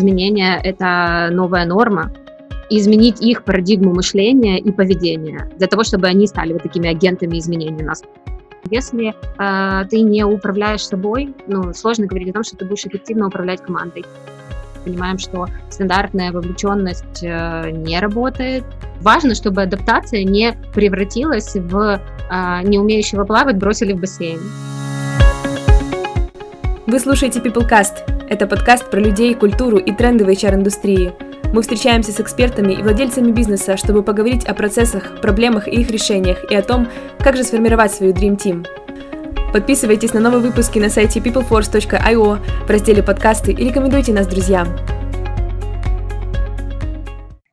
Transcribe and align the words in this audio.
Изменения— 0.00 0.58
это 0.64 1.28
новая 1.30 1.66
норма, 1.66 2.10
изменить 2.70 3.20
их 3.20 3.44
парадигму 3.44 3.92
мышления 3.92 4.58
и 4.58 4.72
поведения, 4.72 5.50
для 5.58 5.66
того, 5.66 5.84
чтобы 5.84 6.06
они 6.06 6.26
стали 6.26 6.54
вот 6.54 6.62
такими 6.62 6.88
агентами 6.88 7.38
изменений 7.38 7.82
нас. 7.82 8.02
Если 8.70 9.12
э, 9.12 9.84
ты 9.90 10.00
не 10.00 10.24
управляешь 10.24 10.86
собой, 10.86 11.34
ну, 11.46 11.74
сложно 11.74 12.06
говорить 12.06 12.30
о 12.30 12.32
том, 12.32 12.44
что 12.44 12.56
ты 12.56 12.64
будешь 12.64 12.86
эффективно 12.86 13.26
управлять 13.26 13.60
командой. 13.60 14.06
Понимаем, 14.86 15.18
что 15.18 15.48
стандартная 15.68 16.32
вовлеченность 16.32 17.22
э, 17.22 17.70
не 17.70 18.00
работает. 18.00 18.64
Важно, 19.02 19.34
чтобы 19.34 19.62
адаптация 19.62 20.24
не 20.24 20.56
превратилась 20.74 21.54
в 21.56 22.00
э, 22.30 22.62
не 22.62 22.78
умеющего 22.78 23.24
плавать 23.24 23.58
бросили 23.58 23.92
в 23.92 24.00
бассейн. 24.00 24.40
Вы 26.86 26.98
слушаете 26.98 27.40
PeopleCast. 27.40 28.19
Это 28.30 28.46
подкаст 28.46 28.90
про 28.90 28.98
людей, 28.98 29.34
культуру 29.34 29.76
и 29.76 29.92
тренды 29.92 30.24
в 30.24 30.28
HR-индустрии– 30.28 31.12
мы 31.52 31.62
встречаемся 31.62 32.12
с 32.12 32.20
экспертами 32.20 32.74
и 32.74 32.82
владельцами 32.82 33.32
бизнеса, 33.32 33.76
чтобы 33.76 34.04
поговорить 34.04 34.44
о 34.44 34.54
процессах, 34.54 35.20
проблемах 35.20 35.66
и 35.66 35.80
их 35.80 35.90
решениях 35.90 36.48
и 36.48 36.54
о 36.54 36.62
том, 36.62 36.86
как 37.18 37.36
же 37.36 37.42
сформировать 37.42 37.92
свою 37.92 38.12
Dream 38.12 38.36
Team. 38.36 38.66
Подписывайтесь 39.52 40.14
на 40.14 40.20
новые 40.20 40.42
выпуски 40.42 40.78
на 40.78 40.88
сайте 40.88 41.18
peopleforce.io 41.18 42.38
в 42.66 42.70
разделе 42.70 43.02
подкасты 43.02 43.50
и 43.50 43.64
рекомендуйте 43.64 44.12
нас 44.12 44.28
друзьям. 44.28 44.68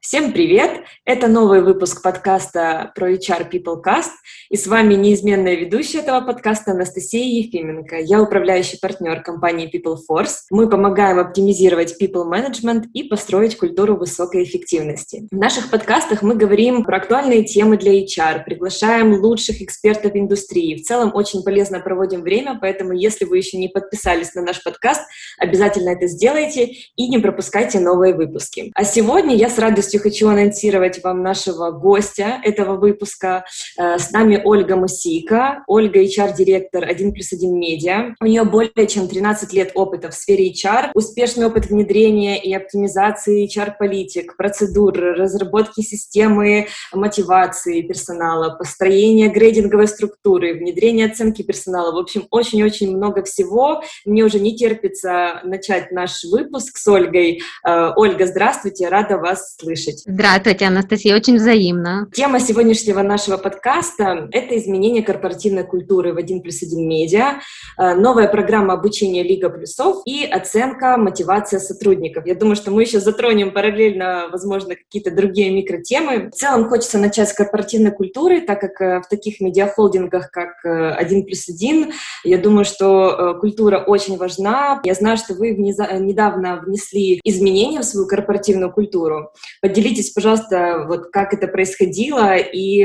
Всем 0.07 0.31
привет! 0.31 0.85
Это 1.03 1.27
новый 1.27 1.61
выпуск 1.61 2.01
подкаста 2.01 2.93
про 2.95 3.11
HR 3.11 3.51
People 3.51 3.83
Cast, 3.85 4.11
и 4.49 4.55
с 4.55 4.65
вами 4.65 4.93
неизменная 4.93 5.55
ведущая 5.55 5.97
этого 5.97 6.21
подкаста 6.21 6.71
Анастасия 6.71 7.25
Ефименко. 7.43 7.97
Я 7.97 8.21
управляющий 8.21 8.77
партнер 8.81 9.21
компании 9.21 9.69
People 9.69 9.97
Force. 10.09 10.45
Мы 10.49 10.69
помогаем 10.69 11.19
оптимизировать 11.19 12.01
people 12.01 12.23
management 12.23 12.85
и 12.93 13.03
построить 13.03 13.57
культуру 13.57 13.97
высокой 13.97 14.45
эффективности. 14.45 15.27
В 15.29 15.35
наших 15.35 15.69
подкастах 15.69 16.21
мы 16.21 16.35
говорим 16.35 16.85
про 16.85 16.99
актуальные 16.99 17.43
темы 17.43 17.75
для 17.75 18.01
HR, 18.01 18.45
приглашаем 18.45 19.11
лучших 19.11 19.61
экспертов 19.61 20.15
индустрии. 20.15 20.75
В 20.75 20.83
целом 20.83 21.11
очень 21.13 21.43
полезно 21.43 21.81
проводим 21.81 22.21
время, 22.21 22.57
поэтому 22.61 22.93
если 22.93 23.25
вы 23.25 23.39
еще 23.39 23.57
не 23.57 23.67
подписались 23.67 24.33
на 24.35 24.41
наш 24.41 24.63
подкаст, 24.63 25.01
обязательно 25.37 25.89
это 25.89 26.07
сделайте 26.07 26.71
и 26.95 27.09
не 27.09 27.17
пропускайте 27.17 27.81
новые 27.81 28.13
выпуски. 28.13 28.71
А 28.73 28.85
сегодня 28.85 29.35
я 29.35 29.49
с 29.49 29.59
радостью 29.59 29.96
радостью 29.97 30.01
хочу 30.01 30.29
анонсировать 30.29 31.03
вам 31.03 31.21
нашего 31.21 31.71
гостя 31.71 32.39
этого 32.43 32.77
выпуска. 32.77 33.45
Э, 33.77 33.97
с 33.97 34.11
нами 34.11 34.41
Ольга 34.43 34.75
Мусика. 34.75 35.63
Ольга 35.67 35.99
HR-директор 36.01 36.83
1 36.83 37.13
плюс 37.13 37.33
1 37.33 37.59
медиа. 37.59 38.15
У 38.21 38.25
нее 38.25 38.43
более 38.43 38.87
чем 38.87 39.07
13 39.07 39.53
лет 39.53 39.71
опыта 39.75 40.09
в 40.09 40.13
сфере 40.13 40.51
HR, 40.51 40.91
успешный 40.93 41.47
опыт 41.47 41.67
внедрения 41.67 42.41
и 42.41 42.53
оптимизации 42.53 43.47
HR-политик, 43.47 44.35
процедур, 44.37 44.93
разработки 44.93 45.81
системы 45.81 46.67
мотивации 46.93 47.81
персонала, 47.81 48.55
построения 48.55 49.29
грейдинговой 49.29 49.87
структуры, 49.87 50.53
внедрения 50.53 51.05
оценки 51.05 51.43
персонала. 51.43 51.91
В 51.93 51.97
общем, 51.97 52.27
очень-очень 52.31 52.95
много 52.95 53.23
всего. 53.23 53.81
Мне 54.05 54.23
уже 54.23 54.39
не 54.39 54.55
терпится 54.55 55.41
начать 55.43 55.91
наш 55.91 56.23
выпуск 56.23 56.77
с 56.77 56.87
Ольгой. 56.87 57.41
Э, 57.65 57.91
Ольга, 57.95 58.25
здравствуйте, 58.25 58.89
рада 58.89 59.17
вас 59.17 59.55
слышать 59.59 59.86
слышать. 59.87 60.03
Здравствуйте, 60.05 60.65
Анастасия, 60.65 61.15
очень 61.15 61.37
взаимно. 61.37 62.07
Тема 62.13 62.39
сегодняшнего 62.39 63.01
нашего 63.01 63.37
подкаста— 63.37 64.27
это 64.31 64.57
изменение 64.57 65.03
корпоративной 65.03 65.63
культуры 65.63 66.13
в 66.13 66.17
1 66.17 66.41
плюс 66.41 66.61
1 66.61 66.87
медиа, 66.87 67.39
э, 67.77 67.95
новая 67.95 68.27
программа 68.27 68.73
обучения 68.73 69.23
Лига 69.23 69.49
плюсов 69.49 70.01
и 70.05 70.25
оценка, 70.25 70.97
мотивация 70.97 71.59
сотрудников. 71.59 72.25
Я 72.25 72.35
думаю, 72.35 72.55
что 72.55 72.71
мы 72.71 72.83
еще 72.83 72.99
затронем 72.99 73.53
параллельно, 73.53 74.27
возможно, 74.31 74.75
какие-то 74.75 75.11
другие 75.11 75.51
микротемы. 75.51 76.29
В 76.29 76.35
целом 76.35 76.69
хочется 76.69 76.97
начать 76.97 77.29
с 77.29 77.33
корпоративной 77.33 77.91
культуры, 77.91 78.41
так 78.41 78.59
как 78.59 78.81
э, 78.81 79.01
в 79.01 79.09
таких 79.09 79.39
медиахолдингах, 79.39 80.31
как 80.31 80.63
1 80.63 81.19
э, 81.19 81.23
плюс 81.23 81.49
1, 81.49 81.93
я 82.23 82.37
думаю, 82.37 82.65
что 82.65 83.37
культура 83.39 83.79
очень 83.79 84.17
важна. 84.17 84.81
Я 84.83 84.93
знаю, 84.93 85.17
что 85.17 85.33
вы 85.33 85.51
недавно 85.51 86.61
внесли 86.65 87.19
изменения 87.23 87.79
в 87.79 87.83
свою 87.85 88.07
корпоративную 88.07 88.71
культуру. 88.71 89.31
Поделитесь, 89.77 90.09
пожалуйста, 90.09 90.85
вот 90.87 91.11
как 91.11 91.35
это 91.35 91.47
происходило 91.47 92.35
и 92.35 92.83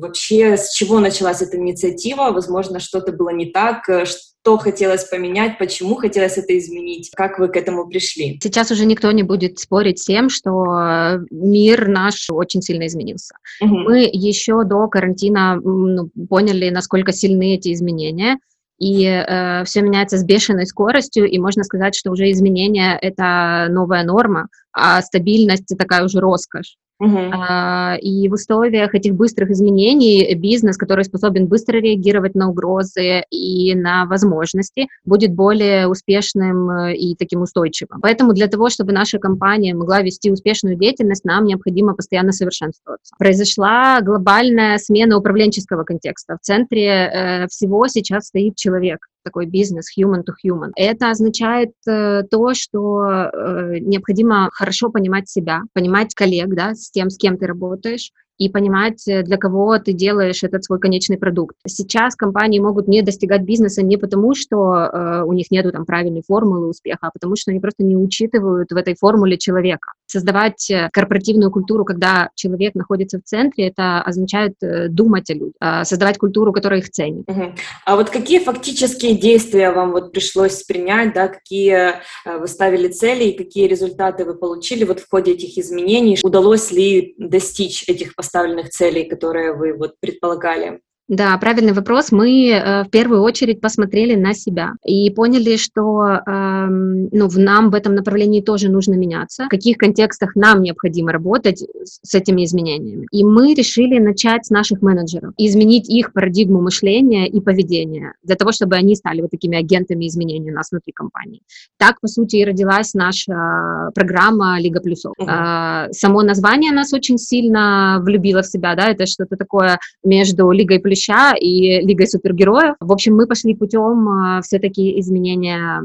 вообще 0.00 0.56
с 0.56 0.72
чего 0.72 0.98
началась 0.98 1.42
эта 1.42 1.56
инициатива? 1.58 2.32
Возможно, 2.32 2.80
что-то 2.80 3.12
было 3.12 3.28
не 3.28 3.46
так, 3.46 3.88
э, 3.88 4.04
что 4.04 4.58
хотелось 4.58 5.04
поменять, 5.04 5.58
почему 5.58 5.94
хотелось 5.94 6.36
это 6.36 6.58
изменить, 6.58 7.12
как 7.14 7.38
вы 7.38 7.46
к 7.46 7.56
этому 7.56 7.86
пришли? 7.86 8.40
Сейчас 8.42 8.72
уже 8.72 8.84
никто 8.84 9.12
не 9.12 9.22
будет 9.22 9.60
спорить 9.60 10.00
с 10.00 10.06
тем, 10.06 10.28
что 10.28 11.20
мир 11.30 11.86
наш 11.86 12.28
очень 12.30 12.62
сильно 12.62 12.88
изменился. 12.88 13.36
Угу. 13.60 13.76
Мы 13.76 14.10
еще 14.12 14.64
до 14.64 14.88
карантина 14.88 15.54
ну, 15.62 16.10
поняли, 16.28 16.70
насколько 16.70 17.12
сильны 17.12 17.54
эти 17.54 17.72
изменения 17.72 18.38
и 18.78 19.04
э, 19.04 19.64
все 19.64 19.82
меняется 19.82 20.16
с 20.18 20.24
бешеной 20.24 20.66
скоростью, 20.66 21.28
и 21.28 21.38
можно 21.38 21.64
сказать, 21.64 21.96
что 21.96 22.10
уже 22.10 22.30
изменения— 22.30 22.96
это 23.02 23.66
новая 23.70 24.04
норма, 24.04 24.48
а 24.78 25.02
стабильность— 25.02 25.76
такая 25.78 26.04
уже 26.04 26.20
роскошь. 26.20 26.76
Uh-huh. 27.00 27.30
А, 27.32 27.96
и 28.00 28.28
в 28.28 28.32
условиях 28.32 28.92
этих 28.92 29.14
быстрых 29.14 29.50
изменений 29.50 30.34
бизнес, 30.34 30.76
который 30.76 31.04
способен 31.04 31.46
быстро 31.46 31.78
реагировать 31.78 32.34
на 32.34 32.50
угрозы 32.50 33.22
и 33.30 33.72
на 33.76 34.04
возможности, 34.06 34.88
будет 35.04 35.32
более 35.32 35.86
успешным 35.86 36.68
э, 36.70 36.96
и 36.96 37.14
таким 37.14 37.42
устойчивым. 37.42 38.00
Поэтому 38.00 38.32
для 38.32 38.48
того, 38.48 38.68
чтобы 38.68 38.90
наша 38.92 39.20
компания 39.20 39.74
могла 39.74 40.02
вести 40.02 40.32
успешную 40.32 40.74
деятельность, 40.74 41.24
нам 41.24 41.44
необходимо 41.44 41.94
постоянно 41.94 42.32
совершенствоваться. 42.32 43.14
Произошла 43.16 44.00
глобальная 44.00 44.78
смена 44.78 45.18
управленческого 45.18 45.84
контекста. 45.84 46.36
В 46.36 46.44
центре 46.44 46.88
э, 46.88 47.46
всего 47.46 47.86
сейчас 47.86 48.26
стоит 48.26 48.56
человек 48.56 49.06
такой 49.28 49.46
бизнес 49.46 49.86
human 49.98 50.22
to 50.24 50.32
human. 50.42 50.70
Это 50.74 51.10
означает 51.10 51.72
э, 51.86 52.22
то, 52.30 52.54
что 52.54 53.04
э, 53.04 53.78
необходимо 53.80 54.48
хорошо 54.52 54.90
понимать 54.90 55.28
себя, 55.28 55.62
понимать 55.74 56.14
коллег, 56.14 56.48
да, 56.54 56.74
с 56.74 56.90
тем, 56.90 57.10
с 57.10 57.18
кем 57.18 57.36
ты 57.36 57.46
работаешь, 57.46 58.10
и 58.38 58.48
понимать, 58.48 59.06
э, 59.08 59.22
для 59.22 59.36
кого 59.36 59.78
ты 59.78 59.92
делаешь 59.92 60.42
этот 60.42 60.64
свой 60.64 60.78
конечный 60.78 61.18
продукт. 61.18 61.56
Сейчас 61.66 62.14
компании 62.14 62.60
могут 62.60 62.88
не 62.88 63.02
достигать 63.02 63.42
бизнеса 63.42 63.82
не 63.82 63.96
потому, 63.96 64.34
что 64.34 64.74
э, 64.74 65.22
у 65.24 65.32
них 65.32 65.50
нету 65.50 65.72
там 65.72 65.84
правильной 65.84 66.22
формулы 66.26 66.68
успеха, 66.68 67.08
а 67.08 67.10
потому 67.12 67.36
что 67.36 67.50
они 67.50 67.60
просто 67.60 67.84
не 67.84 67.96
учитывают 67.96 68.70
в 68.70 68.76
этой 68.76 68.94
формуле 68.94 69.36
человека. 69.38 69.92
Создавать 70.06 70.70
э, 70.70 70.88
корпоративную 70.92 71.50
культуру, 71.50 71.84
когда 71.84 72.30
человек 72.34 72.74
находится 72.74 73.18
в 73.18 73.24
центре, 73.24 73.68
это 73.68 74.00
означает 74.00 74.54
э, 74.62 74.88
думать 74.88 75.28
о 75.30 75.34
людях, 75.34 75.54
э, 75.60 75.84
создавать 75.84 76.18
культуру, 76.18 76.52
которая 76.52 76.80
их 76.80 76.90
ценит. 76.90 77.28
Угу. 77.28 77.52
А 77.84 77.96
вот 77.96 78.10
какие 78.10 78.38
фактические 78.38 79.16
действия 79.16 79.70
вам 79.70 79.92
вот 79.92 80.12
пришлось 80.12 80.62
принять, 80.62 81.12
да, 81.12 81.28
какие 81.28 81.94
вы 82.24 82.46
ставили 82.46 82.88
цели 82.88 83.24
и 83.24 83.36
какие 83.36 83.66
результаты 83.66 84.24
вы 84.24 84.34
получили 84.34 84.84
вот 84.84 85.00
в 85.00 85.08
ходе 85.10 85.32
этих 85.32 85.58
изменений? 85.58 86.18
Удалось 86.22 86.70
ли 86.70 87.14
достичь 87.18 87.88
этих 87.88 88.14
поставленных 88.28 88.68
целей, 88.68 89.08
которые 89.08 89.54
вы 89.54 89.72
вот 89.72 89.98
предполагали? 90.00 90.82
Да, 91.08 91.38
правильный 91.38 91.72
вопрос. 91.72 92.12
Мы 92.12 92.50
э, 92.50 92.84
в 92.84 92.90
первую 92.90 93.22
очередь 93.22 93.62
посмотрели 93.62 94.14
на 94.14 94.34
себя 94.34 94.72
и 94.84 95.08
поняли, 95.08 95.56
что 95.56 96.04
э, 96.04 96.66
ну, 96.68 97.28
в 97.28 97.38
нам 97.38 97.70
в 97.70 97.74
этом 97.74 97.94
направлении 97.94 98.42
тоже 98.42 98.68
нужно 98.68 98.92
меняться, 98.92 99.46
в 99.46 99.48
каких 99.48 99.78
контекстах 99.78 100.36
нам 100.36 100.60
необходимо 100.60 101.10
работать 101.10 101.64
с 101.82 102.14
этими 102.14 102.44
изменениями. 102.44 103.06
И 103.10 103.24
мы 103.24 103.54
решили 103.54 103.98
начать 103.98 104.44
с 104.44 104.50
наших 104.50 104.82
менеджеров, 104.82 105.32
изменить 105.38 105.88
их 105.88 106.12
парадигму 106.12 106.60
мышления 106.60 107.26
и 107.26 107.40
поведения, 107.40 108.12
для 108.22 108.36
того, 108.36 108.52
чтобы 108.52 108.76
они 108.76 108.94
стали 108.94 109.22
вот 109.22 109.30
такими 109.30 109.56
агентами 109.56 110.06
изменений 110.06 110.50
у 110.50 110.54
нас 110.54 110.70
внутри 110.70 110.92
компании. 110.92 111.40
Так, 111.78 112.02
по 112.02 112.08
сути, 112.08 112.36
и 112.36 112.44
родилась 112.44 112.92
наша 112.92 113.90
программа 113.94 114.60
Лига 114.60 114.80
плюсов. 114.80 115.14
Э, 115.18 115.90
само 115.90 116.20
название 116.20 116.70
нас 116.70 116.92
очень 116.92 117.16
сильно 117.16 117.98
влюбило 118.02 118.42
в 118.42 118.46
себя, 118.46 118.74
да, 118.74 118.90
это 118.90 119.06
что-то 119.06 119.36
такое 119.36 119.78
между 120.04 120.50
Лигой 120.50 120.80
плюсов 120.80 120.97
Плюща 120.98 121.34
и 121.40 121.80
Лигой 121.86 122.06
супергероев. 122.06 122.76
В 122.80 122.92
общем, 122.92 123.14
мы 123.14 123.26
пошли 123.26 123.54
путем 123.54 124.08
а, 124.08 124.40
все-таки 124.42 124.98
изменения 125.00 125.80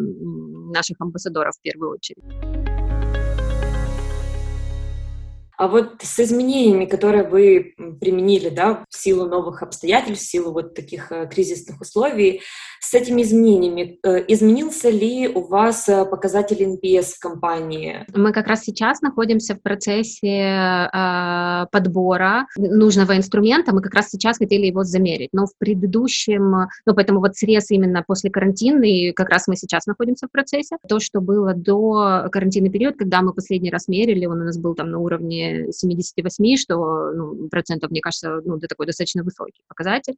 наших 0.74 0.98
амбассадоров 1.00 1.56
в 1.56 1.62
первую 1.62 1.92
очередь. 1.92 2.24
А 5.63 5.69
вот 5.69 6.01
с 6.01 6.19
изменениями, 6.19 6.83
которые 6.83 7.24
вы 7.24 7.74
применили, 8.01 8.50
да, 8.50 8.83
в 8.89 8.98
силу 8.98 9.27
новых 9.27 9.63
обстоятельств, 9.63 10.25
в 10.25 10.30
силу 10.30 10.51
вот 10.51 10.75
таких 10.75 11.10
э, 11.10 11.25
кризисных 11.25 11.80
условий, 11.80 12.42
с 12.81 12.94
этими 12.94 13.21
изменениями 13.21 13.98
э, 14.04 14.25
изменился 14.27 14.89
ли 14.89 15.30
у 15.30 15.48
вас 15.48 15.88
э, 15.88 16.04
показатель 16.04 16.62
NPS 16.62 17.13
в 17.15 17.19
компании? 17.19 18.06
Мы 18.13 18.33
как 18.33 18.48
раз 18.48 18.63
сейчас 18.63 19.00
находимся 19.01 19.56
в 19.56 19.62
процессе 19.62 20.27
э, 20.27 21.65
подбора 21.71 22.45
нужного 22.57 23.15
инструмента. 23.15 23.74
Мы 23.74 23.81
как 23.81 23.94
раз 23.94 24.10
сейчас 24.10 24.38
хотели 24.38 24.65
его 24.65 24.83
замерить, 24.83 25.30
но 25.31 25.45
в 25.45 25.57
предыдущем, 25.57 26.68
ну 26.86 26.94
поэтому 26.94 27.21
вот 27.21 27.38
срез 27.38 27.71
именно 27.71 28.04
после 28.06 28.30
карантина, 28.30 28.83
и 28.83 29.13
как 29.13 29.30
раз 29.30 29.48
мы 29.48 29.56
сейчас 29.56 29.86
находимся 29.86 30.27
в 30.27 30.31
процессе. 30.31 30.75
То, 30.89 31.00
что 31.00 31.21
было 31.21 31.54
до 31.54 32.27
карантинный 32.33 32.69
период, 32.69 32.98
когда 32.98 33.21
мы 33.21 33.33
последний 33.33 33.71
раз 33.71 33.88
мерили, 33.88 34.25
он 34.25 34.42
у 34.42 34.44
нас 34.44 34.57
был 34.57 34.75
там 34.75 34.92
на 34.92 35.00
уровне 35.00 35.53
78, 35.72 36.58
что 36.58 37.12
ну, 37.12 37.50
процентов, 37.50 37.92
мне 37.92 38.02
кажется, 38.02 38.42
ну, 38.44 38.58
это 38.58 38.68
такой 38.68 38.86
достаточно 38.86 39.24
высокий 39.24 39.62
показатель. 39.68 40.16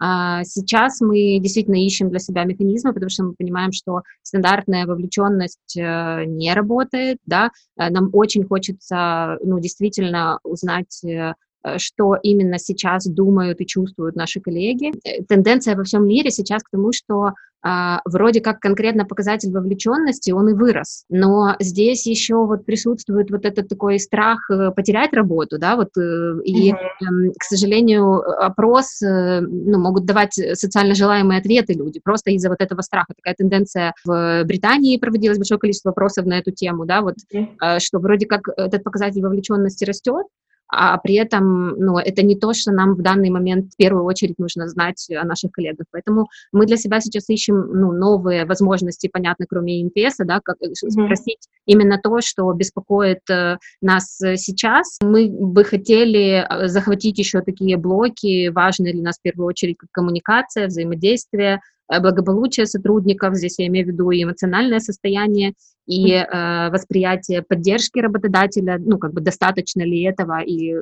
А 0.00 0.44
сейчас 0.44 1.00
мы 1.00 1.38
действительно 1.40 1.84
ищем 1.84 2.10
для 2.10 2.18
себя 2.18 2.44
механизмы, 2.44 2.92
потому 2.92 3.10
что 3.10 3.24
мы 3.24 3.34
понимаем, 3.34 3.72
что 3.72 4.02
стандартная 4.22 4.86
вовлеченность 4.86 5.76
э, 5.76 6.24
не 6.26 6.52
работает, 6.54 7.18
да, 7.26 7.50
э, 7.76 7.90
нам 7.90 8.10
очень 8.12 8.44
хочется, 8.44 9.38
ну, 9.42 9.58
действительно 9.58 10.38
узнать 10.44 11.02
Э, 11.18 11.34
что 11.76 12.16
именно 12.22 12.58
сейчас 12.58 13.06
думают 13.06 13.60
и 13.60 13.66
чувствуют 13.66 14.16
наши 14.16 14.40
коллеги. 14.40 14.92
Э, 15.04 15.22
тенденция 15.24 15.76
во 15.76 15.84
всем 15.84 16.06
мире 16.06 16.30
сейчас 16.30 16.62
к 16.62 16.70
тому, 16.70 16.92
что 16.92 17.32
а, 17.60 18.00
вроде 18.04 18.40
как 18.40 18.60
конкретно 18.60 19.04
показатель 19.04 19.50
вовлеченности, 19.50 20.30
он 20.30 20.50
и 20.50 20.54
вырос, 20.54 21.04
но 21.08 21.56
здесь 21.58 22.06
еще 22.06 22.36
вот 22.46 22.64
присутствует 22.64 23.32
вот 23.32 23.44
этот 23.44 23.68
такой 23.68 23.98
страх 23.98 24.48
э, 24.48 24.70
потерять 24.70 25.12
работу, 25.12 25.58
да, 25.58 25.74
вот, 25.74 25.88
и, 25.96 26.70
mm-hmm. 26.70 27.32
к 27.36 27.42
сожалению, 27.42 28.20
опрос, 28.40 29.00
ну, 29.00 29.80
могут 29.80 30.04
давать 30.04 30.34
социально 30.34 30.94
желаемые 30.94 31.40
ответы 31.40 31.72
люди, 31.72 31.98
просто 31.98 32.30
из-за 32.30 32.48
вот 32.48 32.60
этого 32.60 32.80
страха. 32.82 33.12
Такая 33.16 33.34
тенденция 33.34 33.92
в 34.04 34.44
Британии 34.44 34.96
проводилось 34.96 35.38
большое 35.38 35.58
количество 35.58 35.88
вопросов 35.88 36.26
на 36.26 36.38
эту 36.38 36.52
тему, 36.52 36.86
да, 36.86 37.02
вот, 37.02 37.16
mm-hmm. 37.34 37.80
что 37.80 37.98
вроде 37.98 38.26
как 38.26 38.42
этот 38.56 38.84
показатель 38.84 39.20
вовлеченности 39.20 39.84
растет, 39.84 40.26
а 40.68 40.98
при 40.98 41.14
этом 41.14 41.70
ну, 41.78 41.98
это 41.98 42.22
не 42.22 42.36
то, 42.36 42.52
что 42.52 42.72
нам 42.72 42.94
в 42.94 43.02
данный 43.02 43.30
момент 43.30 43.72
в 43.72 43.76
первую 43.76 44.04
очередь 44.04 44.38
нужно 44.38 44.68
знать 44.68 45.06
о 45.10 45.24
наших 45.24 45.52
коллегах. 45.52 45.86
Поэтому 45.90 46.28
мы 46.52 46.66
для 46.66 46.76
себя 46.76 47.00
сейчас 47.00 47.28
ищем 47.28 47.56
ну, 47.56 47.92
новые 47.92 48.44
возможности, 48.44 49.08
понятно, 49.12 49.46
кроме 49.48 49.84
NPS, 49.84 50.16
да, 50.18 50.40
как 50.42 50.56
mm-hmm. 50.60 50.90
спросить 50.90 51.48
именно 51.66 51.98
то, 52.02 52.20
что 52.20 52.52
беспокоит 52.52 53.28
э, 53.30 53.56
нас 53.80 54.18
сейчас. 54.18 54.98
Мы 55.02 55.28
бы 55.28 55.64
хотели 55.64 56.46
э, 56.48 56.68
захватить 56.68 57.18
еще 57.18 57.40
такие 57.40 57.76
блоки, 57.76 58.48
важные 58.48 58.92
для 58.92 59.02
нас 59.02 59.18
в 59.18 59.22
первую 59.22 59.46
очередь, 59.46 59.78
как 59.78 59.90
коммуникация, 59.90 60.66
взаимодействие, 60.66 61.60
Э, 61.90 62.00
благополучие 62.00 62.66
сотрудников, 62.66 63.34
здесь 63.34 63.58
я 63.58 63.66
имею 63.66 63.86
в 63.86 63.88
виду 63.90 64.10
и 64.10 64.22
эмоциональное 64.22 64.80
состояние, 64.80 65.54
и 65.88 66.12
э, 66.12 66.70
восприятие 66.70 67.42
поддержки 67.42 67.98
работодателя, 67.98 68.78
ну, 68.78 68.98
как 68.98 69.14
бы 69.14 69.22
достаточно 69.22 69.82
ли 69.82 70.02
этого, 70.02 70.40
и 70.42 70.74
э, 70.74 70.78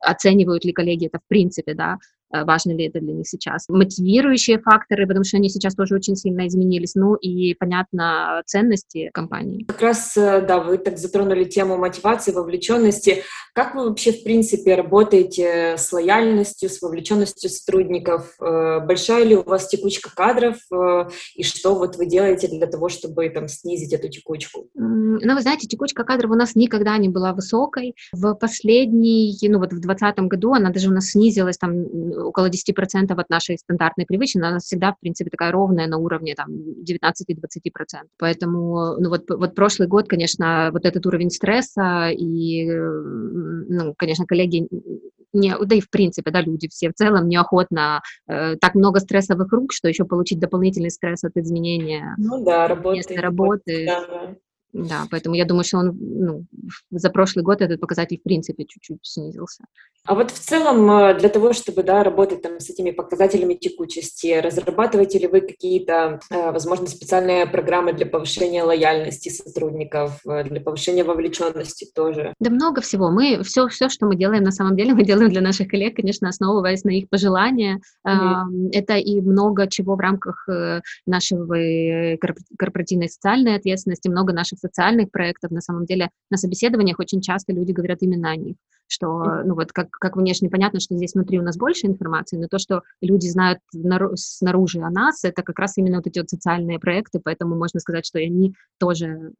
оценивают 0.00 0.64
ли 0.64 0.72
коллеги 0.72 1.06
это 1.06 1.18
в 1.18 1.26
принципе, 1.26 1.74
да, 1.74 1.98
Э, 2.32 2.44
важно 2.44 2.72
ли 2.72 2.86
это 2.86 3.00
для 3.00 3.12
них 3.12 3.26
сейчас. 3.28 3.66
Мотивирующие 3.68 4.60
факторы, 4.60 5.06
потому 5.06 5.24
что 5.24 5.36
они 5.36 5.48
сейчас 5.48 5.74
тоже 5.74 5.96
очень 5.96 6.16
сильно 6.16 6.46
изменились, 6.46 6.94
ну 6.94 7.14
и, 7.16 7.54
понятно, 7.54 8.42
ценности 8.46 9.10
компании. 9.12 9.64
Как 9.64 9.80
раз, 9.80 10.16
э, 10.16 10.40
да, 10.46 10.60
вы 10.60 10.78
так 10.78 10.98
затронули 10.98 11.44
тему 11.44 11.76
мотивации, 11.76 12.32
вовлеченности. 12.32 13.24
Как 13.52 13.74
вы 13.74 13.88
вообще, 13.88 14.12
в 14.12 14.22
принципе, 14.22 14.76
работаете 14.76 15.74
с 15.76 15.92
лояльностью, 15.92 16.68
с 16.68 16.80
вовлеченностью 16.80 17.50
сотрудников? 17.50 18.36
Большая 18.38 19.24
ли 19.24 19.36
у 19.36 19.42
вас 19.42 19.68
текучка 19.68 20.10
кадров? 20.14 20.56
И 21.34 21.42
что 21.42 21.74
вот 21.74 21.96
вы 21.96 22.06
делаете 22.06 22.48
для 22.48 22.66
того, 22.66 22.88
чтобы 22.88 23.28
там 23.30 23.48
снизить 23.48 23.92
эту 23.92 24.08
текучку? 24.10 24.68
Ну, 24.74 25.34
вы 25.34 25.40
знаете, 25.40 25.66
текучка 25.66 26.04
кадров 26.04 26.30
у 26.30 26.34
нас 26.34 26.54
никогда 26.54 26.96
не 26.98 27.08
была 27.08 27.32
высокой. 27.32 27.94
В 28.12 28.34
последний, 28.34 29.36
ну 29.42 29.58
вот 29.58 29.72
в 29.72 29.80
2020 29.80 30.18
году 30.28 30.52
она 30.52 30.70
даже 30.70 30.88
у 30.88 30.92
нас 30.92 31.10
снизилась 31.10 31.58
там 31.58 31.84
около 32.16 32.48
10% 32.48 33.12
от 33.12 33.30
нашей 33.30 33.58
стандартной 33.58 34.06
привычной, 34.06 34.48
она 34.48 34.58
всегда, 34.58 34.92
в 34.92 35.00
принципе, 35.00 35.30
такая 35.30 35.52
ровная 35.52 35.86
на 35.86 35.98
уровне 35.98 36.34
там 36.34 36.50
19-20%. 36.50 38.08
Поэтому, 38.18 38.96
ну 38.98 39.08
вот, 39.08 39.24
вот 39.28 39.54
прошлый 39.54 39.88
год, 39.88 40.08
конечно, 40.08 40.70
вот 40.72 40.84
этот 40.84 41.06
уровень 41.06 41.30
стресса 41.30 42.10
и, 42.10 42.66
ну, 42.70 43.94
конечно, 43.96 44.26
коллеги 44.26 44.68
не, 45.32 45.54
да 45.58 45.74
и 45.74 45.80
в 45.80 45.90
принципе, 45.90 46.30
да, 46.30 46.40
люди 46.40 46.68
все 46.68 46.90
в 46.90 46.94
целом 46.94 47.28
неохотно, 47.28 48.02
э, 48.28 48.56
так 48.56 48.74
много 48.74 49.00
стрессовых 49.00 49.52
рук, 49.52 49.72
что 49.72 49.88
еще 49.88 50.04
получить 50.04 50.40
дополнительный 50.40 50.90
стресс 50.90 51.24
от 51.24 51.36
изменения 51.36 52.14
ну, 52.18 52.44
да, 52.44 52.66
работы, 52.66 52.98
места 52.98 53.20
работы. 53.20 53.86
Да, 53.86 54.06
да, 54.06 54.36
поэтому 55.10 55.34
я 55.34 55.44
думаю, 55.44 55.64
что 55.64 55.78
он 55.78 55.96
ну, 56.00 56.44
за 56.90 57.10
прошлый 57.10 57.44
год 57.44 57.60
этот 57.60 57.80
показатель 57.80 58.18
в 58.18 58.22
принципе 58.22 58.64
чуть-чуть 58.64 59.00
снизился. 59.02 59.64
А 60.06 60.14
вот 60.14 60.30
в 60.30 60.38
целом 60.38 60.90
э, 60.90 61.18
для 61.18 61.28
того, 61.28 61.52
чтобы 61.52 61.82
да, 61.82 62.02
работать 62.02 62.42
там, 62.42 62.58
с 62.58 62.70
этими 62.70 62.90
показателями 62.90 63.54
текучести, 63.54 64.40
разрабатываете 64.40 65.18
ли 65.18 65.26
вы 65.26 65.42
какие-то, 65.42 66.20
э, 66.30 66.50
возможно, 66.50 66.86
специальные 66.86 67.46
программы 67.46 67.92
для 67.92 68.06
повышения 68.06 68.62
лояльности 68.62 69.28
сотрудников, 69.28 70.20
э, 70.26 70.44
для 70.44 70.60
повышения 70.60 71.04
вовлеченности 71.04 71.86
тоже? 71.94 72.32
Да 72.40 72.50
много 72.50 72.80
всего. 72.80 73.10
Мы 73.10 73.42
все, 73.42 73.68
все, 73.68 73.88
что 73.88 74.06
мы 74.06 74.16
делаем, 74.16 74.42
на 74.42 74.52
самом 74.52 74.74
деле 74.74 74.94
мы 74.94 75.04
делаем 75.04 75.30
для 75.30 75.42
наших 75.42 75.68
коллег, 75.68 75.96
конечно, 75.96 76.28
основываясь 76.28 76.84
на 76.84 76.90
их 76.90 77.08
пожелания. 77.08 77.80
Mm-hmm. 78.06 78.70
Это 78.72 78.94
и 78.94 79.20
много 79.20 79.68
чего 79.68 79.96
в 79.96 80.00
рамках 80.00 80.48
нашего 81.06 82.16
корпоративной 82.58 83.08
социальной 83.08 83.56
ответственности, 83.56 84.08
много 84.08 84.32
наших 84.32 84.59
социальных 84.60 85.10
проектов. 85.10 85.50
На 85.50 85.60
самом 85.60 85.86
деле 85.86 86.10
на 86.30 86.36
собеседованиях 86.36 86.98
очень 86.98 87.20
часто 87.20 87.52
люди 87.52 87.72
говорят 87.72 87.98
именно 88.02 88.30
о 88.30 88.36
них, 88.36 88.56
что, 88.90 89.42
ну 89.44 89.54
вот, 89.54 89.72
как, 89.72 89.90
как 89.90 90.16
внешне 90.16 90.50
понятно, 90.50 90.80
что 90.80 90.96
здесь 90.96 91.14
внутри 91.14 91.38
у 91.38 91.42
нас 91.42 91.56
больше 91.56 91.86
информации, 91.86 92.36
но 92.36 92.48
то, 92.48 92.58
что 92.58 92.82
люди 93.00 93.28
знают 93.28 93.60
снаружи 94.14 94.80
о 94.80 94.90
нас, 94.90 95.24
это 95.24 95.42
как 95.42 95.58
раз 95.58 95.78
именно 95.78 95.98
вот 95.98 96.06
эти 96.06 96.18
вот 96.18 96.28
социальные 96.28 96.78
проекты, 96.78 97.20
поэтому 97.22 97.56
можно 97.56 97.80
сказать, 97.80 98.06
что 98.06 98.18
и 98.18 98.26
они 98.26 98.54
тоже 98.78 99.32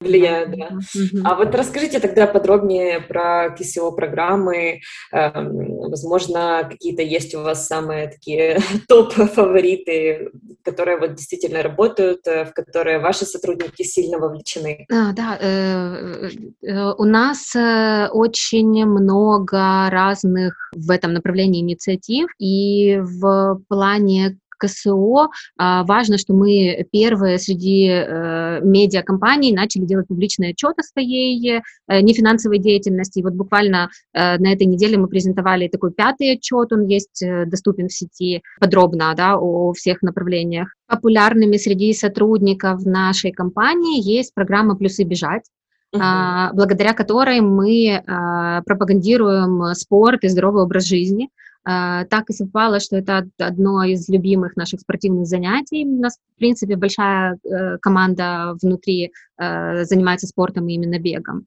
влияют, 0.00 0.56
да. 0.56 0.78
А 1.24 1.34
вот 1.36 1.54
расскажите 1.54 2.00
тогда 2.00 2.26
подробнее 2.26 3.00
про 3.00 3.50
КСО-программы, 3.50 4.80
эм, 5.12 5.76
возможно, 5.88 6.66
какие-то 6.68 7.02
есть 7.02 7.34
у 7.34 7.42
вас 7.42 7.66
самые 7.66 8.08
такие 8.08 8.58
топ-фавориты, 8.88 10.30
которые 10.64 10.98
вот 10.98 11.14
действительно 11.14 11.62
работают, 11.62 12.26
э, 12.26 12.44
в 12.44 12.52
которые 12.52 12.98
ваши 12.98 13.24
сотрудники 13.24 13.82
сильно 13.82 14.18
вовлечены? 14.18 14.86
А, 14.90 15.12
да, 15.12 15.38
э, 15.40 16.30
э, 16.62 16.92
у 16.98 17.04
нас 17.04 17.54
э, 17.54 18.08
очень 18.08 18.84
много 18.98 19.88
разных 19.90 20.70
в 20.74 20.90
этом 20.90 21.12
направлении 21.12 21.60
инициатив, 21.60 22.28
и 22.38 22.98
в 23.00 23.60
плане 23.68 24.38
КСО 24.58 25.28
а, 25.56 25.84
важно, 25.84 26.18
что 26.18 26.34
мы 26.34 26.86
первые 26.90 27.38
среди 27.38 27.88
э, 27.88 28.60
медиакомпаний 28.62 29.52
начали 29.52 29.84
делать 29.84 30.08
публичный 30.08 30.50
отчет 30.50 30.74
о 30.78 30.82
своей 30.82 31.60
э, 31.88 32.00
нефинансовой 32.00 32.58
деятельности. 32.58 33.18
И 33.18 33.22
вот 33.22 33.34
буквально 33.34 33.90
э, 34.12 34.38
на 34.38 34.52
этой 34.52 34.66
неделе 34.66 34.98
мы 34.98 35.08
презентовали 35.08 35.68
такой 35.68 35.92
пятый 35.92 36.32
отчет, 36.32 36.72
он 36.72 36.86
есть 36.86 37.22
доступен 37.46 37.88
в 37.88 37.92
сети 37.92 38.42
подробно 38.60 39.12
да, 39.16 39.36
о 39.36 39.72
всех 39.72 40.02
направлениях. 40.02 40.68
Популярными 40.86 41.56
среди 41.56 41.92
сотрудников 41.92 42.84
нашей 42.84 43.32
компании 43.32 44.00
есть 44.02 44.34
программа 44.34 44.76
«Плюсы 44.76 45.04
бежать», 45.04 45.44
Uh-huh. 45.94 46.50
благодаря 46.52 46.92
которой 46.92 47.40
мы 47.40 48.02
а, 48.06 48.60
пропагандируем 48.62 49.72
спорт 49.74 50.24
и 50.24 50.28
здоровый 50.28 50.64
образ 50.64 50.84
жизни. 50.84 51.30
А, 51.68 52.04
так 52.04 52.30
и 52.30 52.32
совпало, 52.32 52.78
что 52.78 52.96
это 52.96 53.28
одно 53.38 53.82
из 53.82 54.08
любимых 54.08 54.54
наших 54.54 54.80
спортивных 54.80 55.26
занятий. 55.26 55.84
У 55.84 56.00
нас, 56.00 56.16
в 56.36 56.38
принципе, 56.38 56.76
большая 56.76 57.38
э, 57.42 57.78
команда 57.78 58.54
внутри 58.62 59.10
э, 59.36 59.84
занимается 59.84 60.28
спортом 60.28 60.68
и 60.68 60.74
именно 60.74 61.00
бегом. 61.00 61.46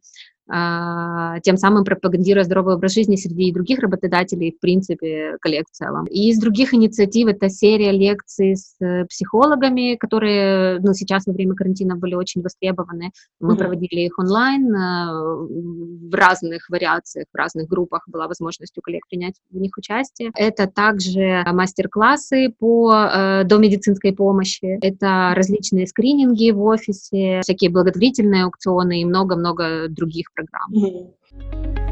А, 0.51 1.39
тем 1.41 1.57
самым 1.57 1.83
пропагандируя 1.83 2.43
здоровый 2.43 2.75
образ 2.75 2.93
жизни 2.93 3.15
среди 3.15 3.51
других 3.53 3.79
работодателей, 3.79 4.51
в 4.51 4.59
принципе, 4.59 5.37
коллег 5.41 5.67
в 5.69 5.75
целом. 5.75 6.05
И 6.05 6.29
из 6.29 6.39
других 6.39 6.73
инициатив 6.73 7.27
это 7.27 7.49
серия 7.49 7.91
лекций 7.91 8.55
с 8.55 8.75
э, 8.81 9.05
психологами, 9.05 9.95
которые 9.95 10.79
ну, 10.79 10.93
сейчас 10.93 11.27
во 11.27 11.33
время 11.33 11.53
карантина 11.53 11.95
были 11.95 12.15
очень 12.15 12.41
востребованы. 12.41 13.11
Мы 13.39 13.53
mm-hmm. 13.53 13.57
проводили 13.57 14.01
их 14.01 14.17
онлайн 14.17 14.73
э, 14.73 16.09
в 16.09 16.13
разных 16.15 16.67
вариациях, 16.69 17.27
в 17.31 17.37
разных 17.37 17.67
группах 17.67 18.03
была 18.07 18.27
возможность 18.27 18.75
у 18.77 18.81
коллег 18.81 19.03
принять 19.07 19.35
в 19.51 19.57
них 19.57 19.73
участие. 19.77 20.31
Это 20.35 20.65
также 20.65 21.43
мастер-классы 21.45 22.55
по 22.57 22.91
э, 22.91 23.43
домедицинской 23.43 24.13
помощи, 24.13 24.79
это 24.81 25.33
различные 25.35 25.85
скрининги 25.85 26.49
в 26.49 26.63
офисе, 26.63 27.41
всякие 27.43 27.69
благотворительные 27.69 28.45
аукционы 28.45 29.01
и 29.01 29.05
много-много 29.05 29.87
других 29.89 30.31
программ. 30.47 31.88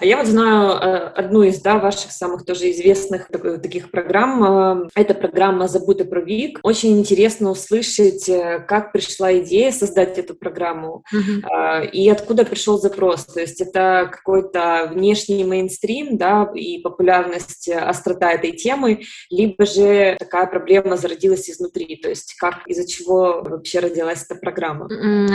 А 0.00 0.04
я 0.04 0.16
вот 0.16 0.26
знаю 0.26 0.70
э, 0.70 0.96
одну 1.14 1.42
из 1.42 1.60
да, 1.60 1.78
ваших 1.78 2.10
самых 2.10 2.44
тоже 2.44 2.70
известных 2.72 3.28
таких 3.28 3.90
программ. 3.90 4.82
Э, 4.84 4.88
это 4.94 5.14
программа 5.14 5.68
«Забудь 5.68 6.08
про 6.10 6.20
ВИК». 6.20 6.58
Очень 6.62 6.98
интересно 6.98 7.50
услышать, 7.50 8.28
э, 8.28 8.64
как 8.66 8.92
пришла 8.92 9.38
идея 9.38 9.70
создать 9.70 10.18
эту 10.18 10.34
программу 10.34 11.04
mm-hmm. 11.14 11.90
и 11.90 12.08
откуда 12.08 12.44
пришел 12.44 12.78
запрос. 12.78 13.26
То 13.26 13.40
есть 13.40 13.60
это 13.60 14.10
какой-то 14.10 14.90
внешний 14.92 15.44
мейнстрим 15.44 16.16
да, 16.18 16.50
и 16.54 16.80
популярность, 16.80 17.68
острота 17.68 18.32
этой 18.32 18.52
темы, 18.52 19.02
либо 19.30 19.64
же 19.64 20.16
такая 20.18 20.46
проблема 20.46 20.96
зародилась 20.96 21.48
изнутри. 21.48 21.96
То 22.02 22.08
есть 22.08 22.34
как, 22.34 22.66
из-за 22.66 22.86
чего 22.86 23.42
вообще 23.42 23.78
родилась 23.78 24.24
эта 24.28 24.34
программа? 24.38 24.88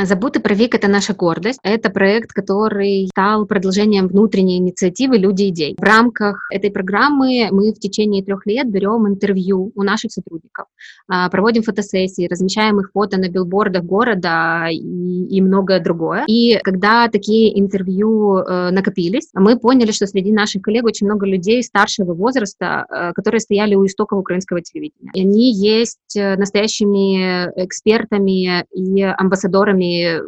«Забудь 0.06 0.42
про 0.44 0.54
ВИК»— 0.54 0.76
это 0.76 0.88
наша 0.88 1.14
гордость. 1.14 1.60
Это 1.64 1.90
проект, 1.90 2.34
который 2.34 3.08
стал 3.08 3.46
продолжением 3.46 4.08
внутренней 4.08 4.49
инициативы 4.58 5.18
«Люди 5.18 5.50
идей». 5.50 5.76
В 5.78 5.84
рамках 5.84 6.48
этой 6.52 6.72
программы 6.72 7.50
мы 7.52 7.72
в 7.74 7.80
течение 7.80 8.24
трех 8.24 8.46
лет 8.46 8.70
берем 8.70 9.08
интервью 9.08 9.72
у 9.76 9.84
наших 9.84 10.12
сотрудников, 10.12 10.66
а, 11.08 11.30
проводим 11.30 11.64
фотосессии, 11.64 12.28
размещаем 12.30 12.80
их 12.80 12.92
фото 12.94 13.18
на 13.18 13.30
билбордах 13.30 13.84
города 13.84 14.68
и, 14.72 14.78
и 14.78 15.42
многое 15.42 15.80
другое. 15.80 16.24
И 16.28 16.60
когда 16.64 17.08
такие 17.08 17.60
интервью 17.60 18.38
э, 18.38 18.72
накопились, 18.72 19.30
мы 19.34 19.58
поняли, 19.58 19.92
что 19.92 20.08
среди 20.08 20.32
наших 20.32 20.62
коллег 20.62 20.86
очень 20.86 21.08
много 21.08 21.26
людей 21.26 21.64
старшего 21.64 22.14
возраста, 22.14 22.86
э, 22.90 23.14
которые 23.14 23.42
стояли 23.42 23.76
у 23.76 23.86
истоков 23.86 24.20
украинского 24.20 24.62
телевидения. 24.62 25.12
И 25.14 25.22
они 25.22 25.54
есть 25.54 26.16
э, 26.16 26.36
настоящими 26.36 27.50
экспертами 27.56 28.66
и 28.74 29.02
амбассадорами 29.02 30.22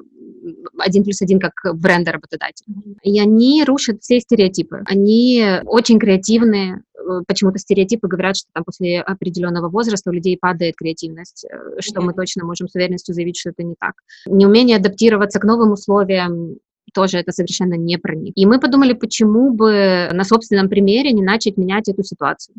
один 0.78 1.04
плюс 1.04 1.22
один 1.22 1.40
как 1.40 1.54
бренда 1.76 2.12
работодателя. 2.12 2.74
И 3.04 3.20
они 3.20 3.64
рушат 3.64 4.02
все 4.02 4.20
стереотипы. 4.20 4.84
Они 4.86 5.44
очень 5.66 6.00
креативные, 6.00 6.84
э, 6.96 7.22
почему-то 7.28 7.58
стереотипы 7.60 8.08
говорят, 8.08 8.38
что 8.38 8.50
там 8.54 8.64
после 8.64 9.02
определенного 9.02 9.70
возраста 9.70 10.10
у 10.10 10.14
людей 10.14 10.38
падает 10.40 10.76
креативность, 10.76 11.46
э, 11.46 11.80
что 11.80 12.02
мы 12.02 12.14
точно 12.14 12.46
можем 12.46 12.68
с 12.68 12.76
уверенностью 12.76 13.14
заявить, 13.14 13.38
что 13.38 13.50
это 13.50 13.64
не 13.64 13.76
так. 13.80 13.94
Неумение 14.26 14.78
адаптироваться 14.78 15.40
к 15.40 15.44
новым 15.44 15.72
условиям, 15.74 16.58
тоже 16.94 17.18
это 17.20 17.32
совершенно 17.32 17.76
не 17.76 17.98
про 17.98 18.16
них. 18.16 18.34
И 18.36 18.46
мы 18.46 18.60
подумали, 18.60 18.94
почему 18.94 19.54
бы 19.54 20.10
на 20.12 20.24
собственном 20.24 20.70
примере 20.70 21.12
не 21.12 21.24
начать 21.24 21.58
менять 21.58 21.88
эту 21.88 22.04
ситуацию. 22.04 22.56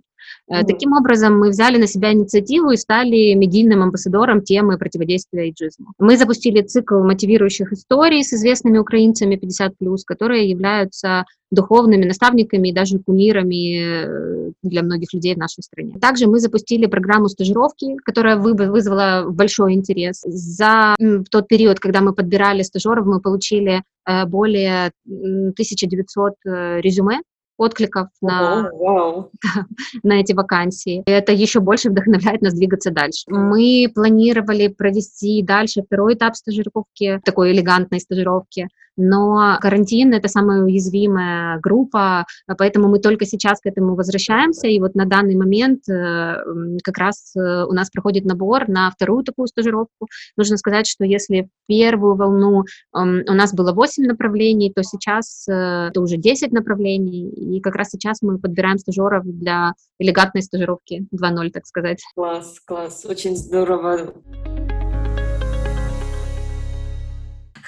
Mm-hmm. 0.51 0.65
Таким 0.67 0.93
образом, 0.93 1.39
мы 1.39 1.51
взяли 1.51 1.79
на 1.79 1.87
себя 1.87 2.13
инициативу 2.13 2.71
и 2.71 2.77
стали 2.77 3.35
медийным 3.35 3.83
амбассадором 3.83 4.43
темы 4.43 4.79
противодействия 4.79 5.45
эйджизму. 5.45 5.93
Мы 5.99 6.17
запустили 6.17 6.63
цикл 6.63 7.03
мотивирующих 7.03 7.73
историй 7.73 8.25
с 8.25 8.33
известными 8.33 8.79
украинцами 8.79 9.37
50+, 9.37 9.73
которые 10.07 10.49
являются 10.49 11.25
духовными 11.53 12.05
наставниками 12.07 12.69
и 12.69 12.73
даже 12.73 12.99
кумирами 12.99 13.77
э, 13.77 14.53
для 14.63 14.83
многих 14.83 15.13
людей 15.13 15.35
в 15.35 15.39
нашей 15.39 15.63
стране. 15.63 15.95
Также 16.01 16.27
мы 16.27 16.41
запустили 16.41 16.87
программу 16.87 17.29
стажировки, 17.29 17.97
которая 18.05 18.37
вызвала 18.37 19.27
большой 19.29 19.75
интерес. 19.75 20.23
За 20.25 20.97
тот 21.31 21.49
период, 21.49 21.79
когда 21.79 22.01
мы 22.01 22.15
подбирали 22.15 22.63
стажеров, 22.63 23.07
мы 23.07 23.21
получили 23.21 23.83
э, 24.07 24.25
более 24.25 24.93
1900 25.07 26.33
э, 26.47 26.81
резюме 26.81 27.21
откликов 27.57 28.09
на, 28.21 28.71
wow. 28.73 29.31
на 30.03 30.21
эти 30.21 30.33
вакансии. 30.33 31.03
Это 31.07 31.33
еще 31.33 31.61
больше 31.61 31.91
вдохновляет 31.91 32.43
нас 32.43 32.55
двигаться 32.55 32.91
дальше. 32.91 33.25
Мы 33.29 33.91
планировали 33.95 34.69
провести 34.69 35.43
дальше 35.43 35.83
второй 35.83 36.15
этап 36.15 36.37
стажировки, 36.37 37.21
такой 37.25 37.53
элегантной 37.53 38.01
стажировки, 38.01 38.69
но 38.97 39.59
карантин— 39.61 40.13
это 40.15 40.29
самая 40.29 40.63
уязвимая 40.63 41.59
группа, 41.61 42.27
поэтому 42.59 42.89
мы 42.89 42.99
только 42.99 43.25
сейчас 43.25 43.61
к 43.61 43.67
этому 43.67 43.95
возвращаемся, 43.95 44.67
и 44.69 44.79
вот 44.81 44.95
на 44.95 45.07
данный 45.07 45.37
момент 45.37 45.89
э, 45.89 46.37
как 46.83 46.99
раз 46.99 47.35
э, 47.37 47.65
у 47.65 47.73
нас 47.73 47.91
проходит 47.91 48.25
набор 48.25 48.69
на 48.69 48.91
вторую 48.91 49.25
такую 49.25 49.49
стажировку. 49.49 50.09
Нужно 50.37 50.57
сказать, 50.57 50.87
что 50.87 51.05
если 51.05 51.49
первую 51.67 52.17
волну 52.17 52.65
эм, 52.95 53.23
у 53.29 53.33
нас 53.33 53.55
было 53.55 53.73
8 53.73 54.05
направлений, 54.05 54.73
то 54.75 54.83
сейчас 54.83 55.47
э, 55.49 55.89
это 55.89 56.01
уже 56.01 56.17
10 56.17 56.53
направлений, 56.53 57.31
и 57.31 57.61
как 57.61 57.75
раз 57.77 57.91
сейчас 57.91 58.23
мы 58.23 58.39
подбираем 58.39 58.79
стажеров 58.79 59.25
для 59.25 59.73
элегантной 59.99 60.43
стажировки 60.43 61.07
2.0, 61.15 61.51
так 61.51 61.67
сказать. 61.67 62.03
Класс, 62.15 62.61
класс, 62.65 63.05
очень 63.07 63.37
здорово. 63.37 64.13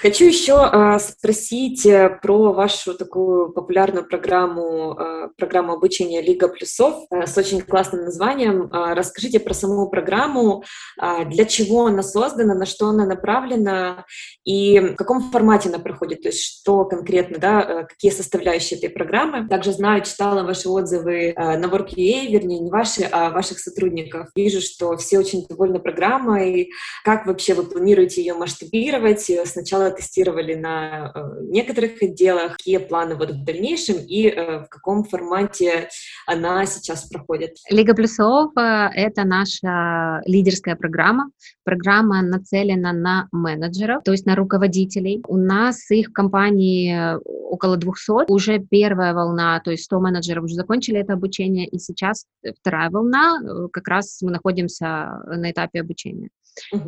Хочу 0.05 0.25
еще 0.25 0.69
э, 0.71 0.99
спросить 0.99 1.83
э, 1.87 2.19
про 2.21 2.53
вашу 2.53 2.93
такую 2.93 3.51
популярную 3.51 4.07
программу, 4.07 4.93
э, 4.93 5.29
программу 5.35 5.73
обучения 5.73 6.21
Лига 6.21 6.47
плюсов 6.47 7.07
э, 7.09 7.25
с 7.25 7.35
очень 7.39 7.61
классным 7.61 8.03
названием. 8.03 8.69
Э, 8.71 8.93
расскажите 8.93 9.39
про 9.39 9.55
саму 9.55 9.89
программу, 9.89 10.63
э, 11.01 11.25
для 11.25 11.45
чего 11.45 11.87
она 11.87 12.03
создана, 12.03 12.53
на 12.53 12.67
что 12.67 12.89
она 12.89 13.07
направлена 13.07 14.05
и 14.43 14.79
в 14.79 14.95
каком 14.95 15.31
формате 15.31 15.69
она 15.69 15.79
проходит, 15.79 16.21
то 16.21 16.27
есть 16.27 16.43
что 16.43 16.85
конкретно, 16.85 17.39
да, 17.39 17.83
какие 17.85 18.11
составляющие 18.11 18.77
этой 18.77 18.89
программы. 18.89 19.47
Также 19.47 19.71
знаю, 19.71 20.03
читала 20.03 20.43
ваши 20.43 20.69
отзывы 20.69 21.33
на 21.35 21.65
Work.ua, 21.65 22.27
вернее, 22.27 22.59
не 22.59 22.69
ваши, 22.69 23.09
а 23.11 23.31
ваших 23.31 23.57
сотрудников. 23.57 24.27
Вижу, 24.35 24.61
что 24.61 24.95
все 24.97 25.17
очень 25.17 25.47
довольны 25.47 25.79
программой. 25.79 26.69
Как 27.03 27.25
вообще 27.25 27.55
вы 27.55 27.63
планируете 27.63 28.21
ее 28.21 28.35
масштабировать? 28.35 29.31
Сначала 29.45 29.94
тестировали 29.95 30.55
на 30.55 31.11
э, 31.13 31.41
некоторых 31.43 32.01
отделах, 32.01 32.57
какие 32.57 32.77
планы 32.77 33.15
вот 33.15 33.31
в 33.31 33.43
дальнейшем 33.43 33.97
и 33.97 34.27
э, 34.27 34.59
в 34.63 34.67
каком 34.69 35.03
формате 35.03 35.89
она 36.27 36.65
сейчас 36.65 37.07
проходит? 37.09 37.57
Лига 37.69 37.93
плюсов 37.93 38.51
э,— 38.57 38.89
это 38.95 39.23
наша 39.23 40.21
лидерская 40.25 40.75
программа. 40.75 41.31
Программа 41.63 42.21
нацелена 42.21 42.93
на 42.93 43.27
менеджеров, 43.31 44.03
то 44.03 44.11
есть 44.11 44.25
на 44.25 44.35
руководителей. 44.35 45.23
У 45.27 45.37
нас 45.37 45.89
их 45.91 46.09
в 46.09 46.13
компании 46.13 47.17
около 47.23 47.77
200. 47.77 48.31
Уже 48.31 48.59
первая 48.59 49.13
волна, 49.13 49.59
то 49.59 49.71
есть 49.71 49.85
100 49.85 49.99
менеджеров 49.99 50.43
уже 50.45 50.55
закончили 50.55 50.99
это 50.99 51.13
обучение, 51.13 51.67
и 51.67 51.79
сейчас 51.79 52.25
вторая 52.59 52.89
волна, 52.89 53.39
как 53.71 53.87
раз 53.87 54.21
мы 54.21 54.31
находимся 54.31 55.21
на 55.25 55.51
этапе 55.51 55.81
обучения. 55.81 56.29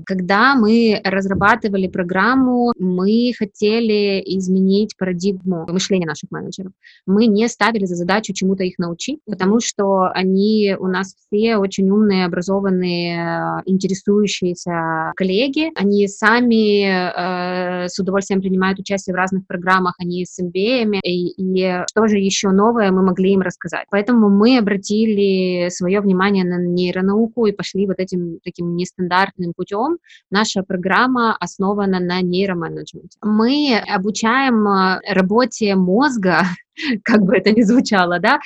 Когда 0.05 0.55
мы 0.55 0.99
разрабатывали 1.03 1.87
программу, 1.87 2.71
мы 2.77 3.31
хотели 3.37 4.21
изменить 4.25 4.95
парадигму 4.97 5.65
мышления 5.67 6.07
наших 6.07 6.31
менеджеров. 6.31 6.71
Мы 7.05 7.27
не 7.27 7.47
ставили 7.47 7.85
за 7.85 7.95
задачу 7.95 8.33
чему-то 8.33 8.63
их 8.63 8.77
научить, 8.77 9.19
потому 9.25 9.59
что 9.59 10.09
они 10.13 10.75
у 10.79 10.87
нас 10.87 11.15
все 11.15 11.57
очень 11.57 11.89
умные, 11.89 12.25
образованные, 12.25 13.61
интересующиеся 13.65 15.13
коллеги. 15.15 15.71
Они 15.75 16.07
сами 16.07 16.85
э, 16.85 17.89
с 17.89 17.99
удовольствием 17.99 18.41
принимают 18.41 18.79
участие 18.79 19.13
в 19.13 19.17
разных 19.17 19.45
программах, 19.47 19.95
они 19.99 20.25
с 20.25 20.39
MBA, 20.41 20.99
и, 21.03 21.27
и 21.37 21.83
что 21.87 22.07
же 22.07 22.17
еще 22.17 22.49
новое 22.49 22.91
мы 22.91 23.03
могли 23.03 23.33
им 23.33 23.41
рассказать. 23.41 23.87
Поэтому 23.89 24.29
мы 24.29 24.57
обратили 24.57 25.69
свое 25.69 26.01
внимание 26.01 26.43
на 26.43 26.57
нейронауку 26.57 27.45
и 27.45 27.51
пошли 27.51 27.87
вот 27.87 27.99
этим 27.99 28.39
таким 28.43 28.75
нестандартным 28.75 29.53
путем. 29.57 29.97
Наша 30.31 30.63
программа 30.63 31.35
основана 31.35 31.99
на 31.99 32.21
нейроменеджменте. 32.21 33.17
Мы 33.21 33.77
обучаем 33.95 34.67
э, 34.67 35.01
работе 35.13 35.75
мозга 35.75 36.43
как 37.03 37.21
бы 37.23 37.35
это 37.35 37.51
ни 37.51 37.63
звучало, 37.63 38.19
да, 38.19 38.39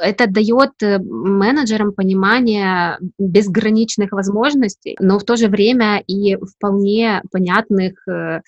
это 0.00 0.26
дает 0.26 0.70
э, 0.82 0.98
менеджерам 0.98 1.92
понимание 1.92 2.98
безграничных 3.18 4.12
возможностей, 4.12 4.96
но 5.00 5.18
в 5.18 5.24
то 5.24 5.36
же 5.36 5.48
время 5.48 6.02
и 6.06 6.36
вполне 6.36 7.22
понятных 7.30 7.94
э, 8.08 8.40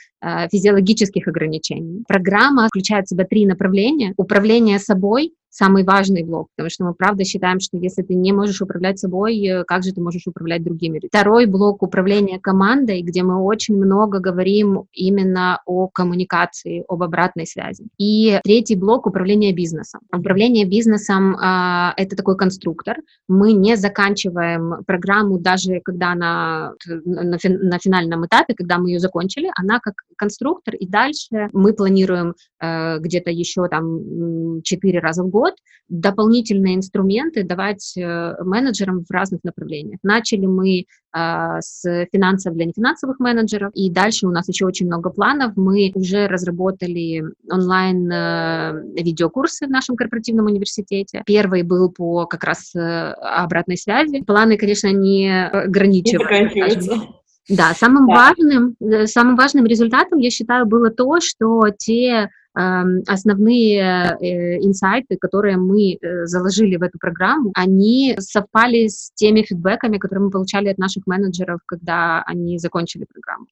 физиологических 0.51 1.29
ограничений. 1.29 2.05
Программа 2.09 2.69
включает 2.69 3.07
в 3.07 3.11
себя 3.11 3.25
три 3.25 3.47
направления. 3.47 4.15
Управление 4.17 4.79
собой, 4.79 5.33
самый 5.55 5.85
важный 5.85 6.25
блок, 6.25 6.49
потому 6.57 6.69
что 6.69 6.85
мы 6.85 6.95
правда 6.95 7.25
считаем, 7.25 7.61
что 7.61 7.79
если 7.79 8.03
ты 8.03 8.15
не 8.15 8.33
можешь 8.33 8.61
управлять 8.61 8.99
собой, 8.99 9.39
э, 9.39 9.65
как 9.65 9.85
же 9.85 9.93
ты 9.93 10.01
можешь 10.01 10.27
управлять 10.27 10.65
другими? 10.65 11.01
Второй 11.07 11.47
блок 11.47 11.83
управления 11.83 12.41
командой, 12.41 13.03
где 13.03 13.23
мы 13.23 13.41
очень 13.41 13.77
много 13.77 14.19
говорим 14.19 14.87
именно 14.93 15.61
о 15.65 15.87
коммуникации, 15.87 16.85
об 16.89 17.05
обратной 17.05 17.47
связи. 17.47 17.87
И 17.99 18.41
третий 18.43 18.75
блок 18.75 19.07
управления 19.07 19.53
бизнесом. 19.53 20.01
Управление 20.13 20.67
бизнесом 20.67 21.37
э, 21.37 21.93
это 21.97 22.17
такой 22.17 22.37
конструктор. 22.37 22.97
Мы 23.29 23.53
не 23.53 23.77
заканчиваем 23.77 24.83
программу 24.85 25.39
даже 25.39 25.81
когда 25.85 26.13
она 26.13 26.73
на, 27.05 27.39
фин, 27.39 27.61
на 27.61 27.79
финальном 27.79 28.27
этапе, 28.27 28.55
когда 28.55 28.79
мы 28.79 28.91
ее 28.91 28.99
закончили, 28.99 29.51
она 29.55 29.79
как 29.79 29.95
конструктор, 30.17 30.75
и 30.75 30.87
дальше 30.87 31.49
мы 31.53 31.75
планируем 31.75 32.35
э, 32.61 32.99
где-то 32.99 33.31
еще 33.31 33.69
там 33.69 34.63
четыре 34.63 34.99
раза 34.99 35.23
в 35.23 35.29
год 35.29 35.44
год 35.45 35.55
дополнительные 35.89 36.77
инструменты 36.77 37.45
давать 37.45 37.95
э, 37.97 38.35
менеджерам 38.43 39.05
в 39.05 39.11
разных 39.11 39.45
направлениях. 39.45 39.99
Начали 40.03 40.47
мы 40.47 40.87
а, 41.13 41.61
с 41.61 41.85
финансов 42.11 42.55
для 42.55 42.65
нефинансовых 42.65 43.21
менеджеров, 43.21 43.71
и 43.75 43.91
дальше 43.91 44.27
у 44.27 44.31
нас 44.31 44.49
еще 44.49 44.65
очень 44.67 44.87
много 44.87 45.11
планов. 45.11 45.53
Мы 45.57 45.93
уже 45.95 46.27
разработали 46.27 47.23
онлайн 47.51 48.11
э, 48.11 48.83
видеокурсы 48.97 49.67
в 49.67 49.71
нашем 49.71 49.97
корпоративном 49.97 50.47
университете. 50.47 51.23
Первый 51.27 51.63
был 51.63 51.91
по 51.91 52.27
как 52.27 52.45
раз 52.45 52.75
э, 52.75 52.81
обратной 52.81 53.77
связи. 53.77 54.23
Планы, 54.23 54.57
конечно, 54.57 54.91
не 54.91 55.47
ограничиваются. 55.47 57.24
Да, 57.49 57.75
самым 57.75 58.07
да. 58.07 58.15
важным, 58.15 58.77
самым 59.07 59.37
важным 59.37 59.67
результатом, 59.67 60.19
я 60.19 60.31
считаю, 60.31 60.67
было 60.67 60.91
то, 60.91 61.21
что 61.21 61.69
те 61.77 62.31
Эм, 62.57 63.03
основные 63.09 63.81
э, 63.81 64.59
инсайты, 64.65 65.17
которые 65.17 65.57
мы 65.57 65.95
э, 65.95 66.27
заложили 66.27 66.77
в 66.77 66.85
эту 66.85 67.01
программу, 67.01 67.51
они 67.57 68.15
совпали 68.21 68.87
с 68.87 69.11
теми 69.15 69.43
фидбэками, 69.43 69.99
которые 69.99 70.27
мы 70.27 70.31
получали 70.31 70.69
от 70.69 70.79
наших 70.79 71.05
менеджеров, 71.09 71.59
когда 71.67 72.23
они 72.23 72.59
закончили 72.59 73.07
программу. 73.13 73.47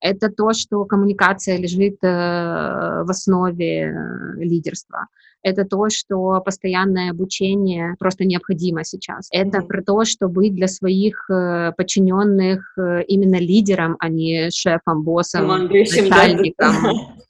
Это 0.00 0.28
то, 0.28 0.52
что 0.52 0.84
коммуникация 0.84 1.56
лежит 1.56 1.96
э, 2.02 2.08
в 2.08 3.08
основе 3.08 3.96
лидерства 4.36 5.06
это 5.42 5.64
то, 5.64 5.88
что 5.90 6.40
постоянное 6.44 7.10
обучение 7.10 7.96
просто 7.98 8.24
необходимо 8.24 8.84
сейчас. 8.84 9.28
Это 9.30 9.58
mm-hmm. 9.58 9.66
про 9.66 9.82
то, 9.82 10.04
что 10.04 10.28
быть 10.28 10.54
для 10.54 10.68
своих 10.68 11.28
э, 11.30 11.72
подчиненных 11.76 12.76
э, 12.78 13.02
именно 13.04 13.36
лидером, 13.36 13.96
а 13.98 14.08
не 14.08 14.50
шефом, 14.50 15.02
боссом, 15.02 15.48
начальником. 15.48 16.54
Да, 16.58 16.92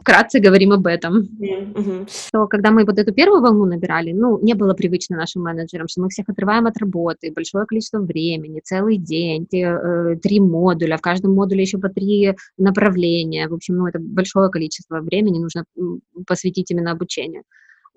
вкратце 0.00 0.38
говорим 0.38 0.72
об 0.72 0.86
этом. 0.86 1.28
Mm-hmm. 1.40 2.30
То, 2.32 2.46
когда 2.46 2.70
мы 2.70 2.84
вот 2.84 2.98
эту 2.98 3.12
первую 3.12 3.42
волну 3.42 3.64
набирали, 3.66 4.12
ну, 4.12 4.38
не 4.40 4.54
было 4.54 4.74
привычно 4.74 5.16
нашим 5.16 5.42
менеджерам, 5.42 5.88
что 5.88 6.02
мы 6.02 6.08
всех 6.08 6.28
отрываем 6.28 6.66
от 6.66 6.78
работы, 6.78 7.32
большое 7.32 7.66
количество 7.66 7.98
времени, 7.98 8.60
целый 8.62 8.96
день, 8.96 9.46
те, 9.46 9.62
э, 9.62 10.16
три 10.22 10.40
модуля, 10.40 10.96
в 10.96 11.00
каждом 11.00 11.34
модуле 11.34 11.62
еще 11.62 11.78
по 11.78 11.88
три 11.88 12.34
направления. 12.56 13.48
В 13.48 13.54
общем, 13.54 13.76
ну, 13.76 13.86
это 13.86 13.98
большое 13.98 14.50
количество 14.50 15.00
времени 15.00 15.38
нужно 15.38 15.64
посвятить 16.26 16.70
именно 16.70 16.92
обучению. 16.92 17.42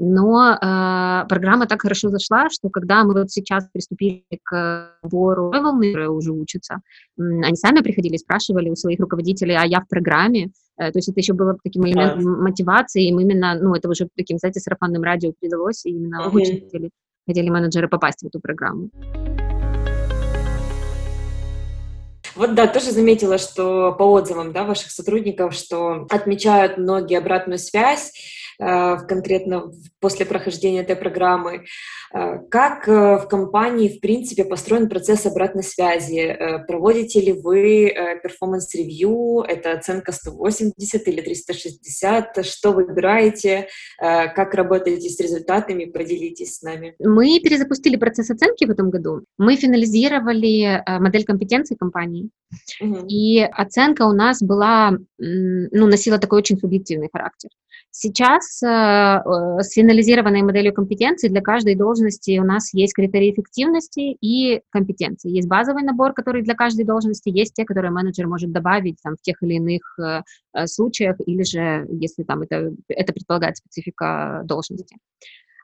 Но 0.03 0.53
э, 0.53 1.27
программа 1.29 1.67
так 1.67 1.83
хорошо 1.83 2.09
зашла, 2.09 2.49
что 2.49 2.69
когда 2.69 3.03
мы 3.03 3.13
вот 3.13 3.29
сейчас 3.29 3.67
приступили 3.71 4.23
к 4.43 4.97
сбору 5.03 5.51
волны, 5.51 5.91
которые 5.91 6.09
уже 6.09 6.31
учатся, 6.31 6.81
они 7.19 7.55
сами 7.55 7.81
приходили 7.81 8.17
спрашивали 8.17 8.71
у 8.71 8.75
своих 8.75 8.99
руководителей, 8.99 9.55
а 9.55 9.63
я 9.63 9.79
в 9.79 9.87
программе. 9.87 10.49
Э, 10.77 10.91
то 10.91 10.97
есть 10.97 11.09
это 11.09 11.19
еще 11.19 11.33
было 11.33 11.57
таким 11.63 11.85
элементом 11.85 12.19
yeah. 12.19 12.41
мотивации, 12.41 13.07
им 13.07 13.19
именно, 13.19 13.55
ну, 13.55 13.73
это 13.75 13.89
уже 13.89 14.07
таким, 14.15 14.37
знаете, 14.37 14.59
сарафанным 14.59 15.03
радио 15.03 15.33
передалось, 15.39 15.85
и 15.85 15.91
именно 15.91 16.23
uh-huh. 16.23 16.31
очень 16.31 16.61
хотели, 16.61 16.89
хотели 17.27 17.49
менеджеры 17.49 17.87
попасть 17.87 18.21
в 18.21 18.27
эту 18.27 18.39
программу. 18.39 18.89
Вот 22.35 22.55
да, 22.55 22.65
тоже 22.67 22.91
заметила, 22.91 23.37
что 23.37 23.91
по 23.91 24.03
отзывам 24.03 24.53
да, 24.53 24.63
ваших 24.63 24.89
сотрудников, 24.91 25.53
что 25.53 26.07
отмечают 26.09 26.77
многие 26.77 27.17
обратную 27.17 27.59
связь, 27.59 28.13
конкретно 28.61 29.71
после 29.99 30.25
прохождения 30.25 30.81
этой 30.81 30.95
программы. 30.95 31.65
Э, 32.13 32.39
как 32.49 32.87
э, 32.87 33.17
в 33.17 33.27
компании, 33.27 33.89
в 33.89 33.99
принципе, 33.99 34.45
построен 34.45 34.89
процесс 34.89 35.25
обратной 35.25 35.63
связи? 35.63 36.37
Проводите 36.67 37.21
ли 37.21 37.33
вы 37.33 37.93
performance 38.23 38.97
review? 38.97 39.43
Это 39.47 39.73
оценка 39.73 40.11
180 40.11 41.07
или 41.07 41.21
360? 41.21 42.45
Что 42.45 42.71
выбираете? 42.71 43.67
Как 43.97 44.53
работаете 44.53 45.09
с 45.09 45.19
результатами? 45.19 45.85
Поделитесь 45.85 46.57
с 46.57 46.61
нами. 46.61 46.95
Мы 46.99 47.39
перезапустили 47.39 47.95
процесс 47.95 48.29
оценки 48.29 48.65
в 48.65 48.69
этом 48.69 48.89
году. 48.89 49.21
Мы 49.37 49.55
финализировали 49.55 50.83
модель 50.99 51.25
компетенций 51.25 51.77
компании. 51.77 52.29
Угу. 52.81 53.05
И 53.07 53.41
оценка 53.41 54.03
у 54.03 54.13
нас 54.13 54.41
была, 54.41 54.97
ну, 55.17 55.87
носила 55.87 56.17
такой 56.17 56.39
очень 56.39 56.57
субъективный 56.57 57.09
характер. 57.11 57.49
Сейчас 57.93 58.63
э, 58.63 58.67
э, 58.67 59.61
с 59.61 59.73
финализированной 59.73 60.41
моделью 60.43 60.73
компетенций 60.73 61.29
для 61.29 61.41
каждой 61.41 61.75
должности 61.75 62.39
у 62.39 62.45
нас 62.45 62.73
есть 62.73 62.93
критерии 62.93 63.31
эффективности 63.31 64.17
и 64.21 64.61
компетенции. 64.69 65.29
Есть 65.29 65.49
базовый 65.49 65.83
набор, 65.83 66.13
который 66.13 66.41
для 66.41 66.55
каждой 66.55 66.85
должности, 66.85 67.29
есть 67.29 67.53
те, 67.53 67.65
которые 67.65 67.91
менеджер 67.91 68.27
может 68.27 68.53
добавить 68.53 68.95
там, 69.03 69.17
в 69.17 69.21
тех 69.21 69.43
или 69.43 69.55
иных 69.55 69.99
э, 69.99 70.21
э 70.53 70.67
случаях, 70.67 71.17
или 71.25 71.43
же, 71.43 71.85
если 71.89 72.23
там 72.23 72.43
это, 72.43 72.73
это 72.87 73.11
предполагает 73.11 73.57
специфика 73.57 74.41
должности. 74.45 74.95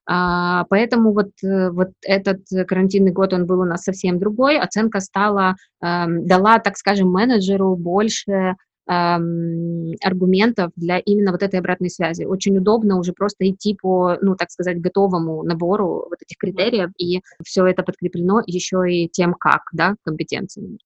А, 0.10 0.66
поэтому 0.70 1.14
вот, 1.14 1.32
э, 1.44 1.70
вот 1.70 1.92
этот 2.02 2.42
карантинный 2.68 3.12
год, 3.12 3.34
он 3.34 3.46
был 3.46 3.62
у 3.62 3.66
нас 3.66 3.84
совсем 3.84 4.20
другой. 4.20 4.58
Оценка 4.58 5.02
стала, 5.02 5.56
э, 5.82 6.06
дала, 6.08 6.60
так 6.60 6.78
скажем, 6.78 7.10
менеджеру 7.10 7.76
больше 7.76 8.56
аргументов 8.88 10.72
для 10.76 11.00
именно 11.00 11.32
вот 11.32 11.44
этой 11.44 11.60
обратной 11.60 11.90
связи. 11.90 12.24
Очень 12.24 12.58
удобно 12.58 12.98
уже 12.98 13.14
просто 13.14 13.50
идти 13.50 13.78
по, 13.80 14.18
ну, 14.22 14.36
так 14.36 14.50
сказать, 14.50 14.80
готовому 14.80 15.44
набору 15.44 16.08
вот 16.10 16.22
этих 16.22 16.38
критериев, 16.38 16.92
и 16.98 17.22
все 17.44 17.66
это 17.66 17.84
подкреплено 17.84 18.42
еще 18.46 18.84
и 18.90 19.10
тем, 19.10 19.34
как, 19.34 19.64
да, 19.74 19.96
компетенциями. 20.04 20.80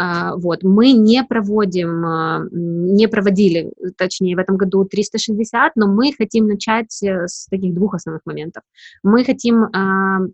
Uh, 0.00 0.38
вот, 0.38 0.62
мы 0.62 0.92
не 0.92 1.22
проводим, 1.22 2.06
uh, 2.06 2.48
не 2.50 3.08
проводили, 3.08 3.70
точнее, 3.98 4.36
в 4.36 4.38
этом 4.38 4.56
году 4.56 4.86
360, 4.86 5.76
но 5.76 5.86
мы 5.86 6.14
хотим 6.16 6.46
начать 6.46 7.02
э, 7.02 7.26
с 7.26 7.44
таких 7.50 7.74
двух 7.74 7.94
основных 7.94 8.22
моментов. 8.24 8.62
Мы 9.02 9.22
хотим 9.22 9.64
uh, 9.64 10.32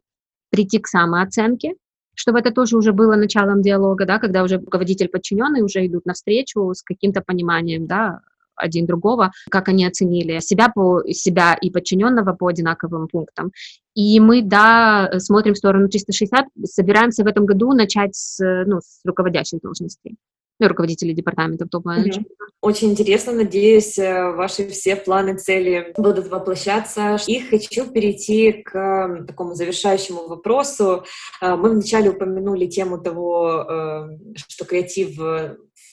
прийти 0.50 0.78
к 0.78 0.86
самооценке, 0.86 1.74
чтобы 2.18 2.40
это 2.40 2.50
тоже 2.50 2.76
уже 2.76 2.92
было 2.92 3.14
началом 3.14 3.62
диалога, 3.62 4.04
да, 4.04 4.18
когда 4.18 4.42
уже 4.42 4.58
руководитель 4.58 5.08
подчиненный 5.08 5.62
уже 5.62 5.86
идут 5.86 6.04
навстречу 6.04 6.74
с 6.74 6.82
каким-то 6.82 7.20
пониманием, 7.20 7.86
да, 7.86 8.20
один 8.56 8.86
другого, 8.86 9.30
как 9.50 9.68
они 9.68 9.86
оценили 9.86 10.40
себя, 10.40 10.68
по, 10.68 11.04
себя 11.12 11.54
и 11.54 11.70
подчиненного 11.70 12.32
по 12.32 12.48
одинаковым 12.48 13.06
пунктам. 13.06 13.52
И 13.94 14.18
мы, 14.18 14.42
да, 14.42 15.10
смотрим 15.18 15.54
в 15.54 15.58
сторону 15.58 15.88
360, 15.88 16.46
собираемся 16.64 17.22
в 17.22 17.28
этом 17.28 17.46
году 17.46 17.72
начать 17.72 18.16
с, 18.16 18.64
ну, 18.66 18.80
с 18.80 19.00
руководящих 19.04 19.60
должностей 19.60 20.16
ну, 20.58 20.68
руководители 20.68 21.12
департаментов 21.12 21.68
топ-менеджмента. 21.70 22.30
Очень 22.60 22.90
интересно, 22.90 23.32
надеюсь, 23.32 23.98
э, 23.98 24.32
ваши 24.32 24.68
все 24.68 24.96
планы, 24.96 25.36
цели 25.36 25.92
будут 25.96 26.26
воплощаться. 26.28 27.16
И 27.28 27.40
хочу 27.40 27.86
перейти 27.90 28.64
к 28.64 29.24
такому 29.28 29.54
завершающему 29.54 30.26
вопросу. 30.26 31.04
Э, 31.40 31.54
мы 31.54 31.70
вначале 31.70 32.10
упомянули 32.10 32.66
тему 32.66 32.98
того, 32.98 33.64
э, 33.68 34.08
что 34.48 34.64
креатив 34.64 35.18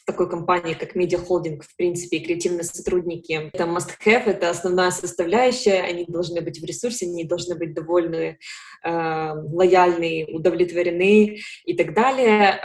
такой 0.06 0.30
компании, 0.30 0.76
как 0.76 0.96
Holding, 0.96 1.62
в 1.62 1.76
принципе, 1.76 2.18
и 2.18 2.24
креативные 2.24 2.64
сотрудники, 2.64 3.50
это 3.52 3.64
must-have, 3.64 4.26
это 4.26 4.50
основная 4.50 4.92
составляющая, 4.92 5.82
они 5.82 6.06
должны 6.06 6.42
быть 6.42 6.60
в 6.60 6.66
ресурсе, 6.66 7.08
они 7.08 7.24
должны 7.24 7.56
быть 7.56 7.74
довольны, 7.74 8.38
э, 8.84 9.32
лояльны, 9.34 10.28
удовлетворены 10.32 11.40
и 11.66 11.74
так 11.76 11.94
далее. 11.94 12.62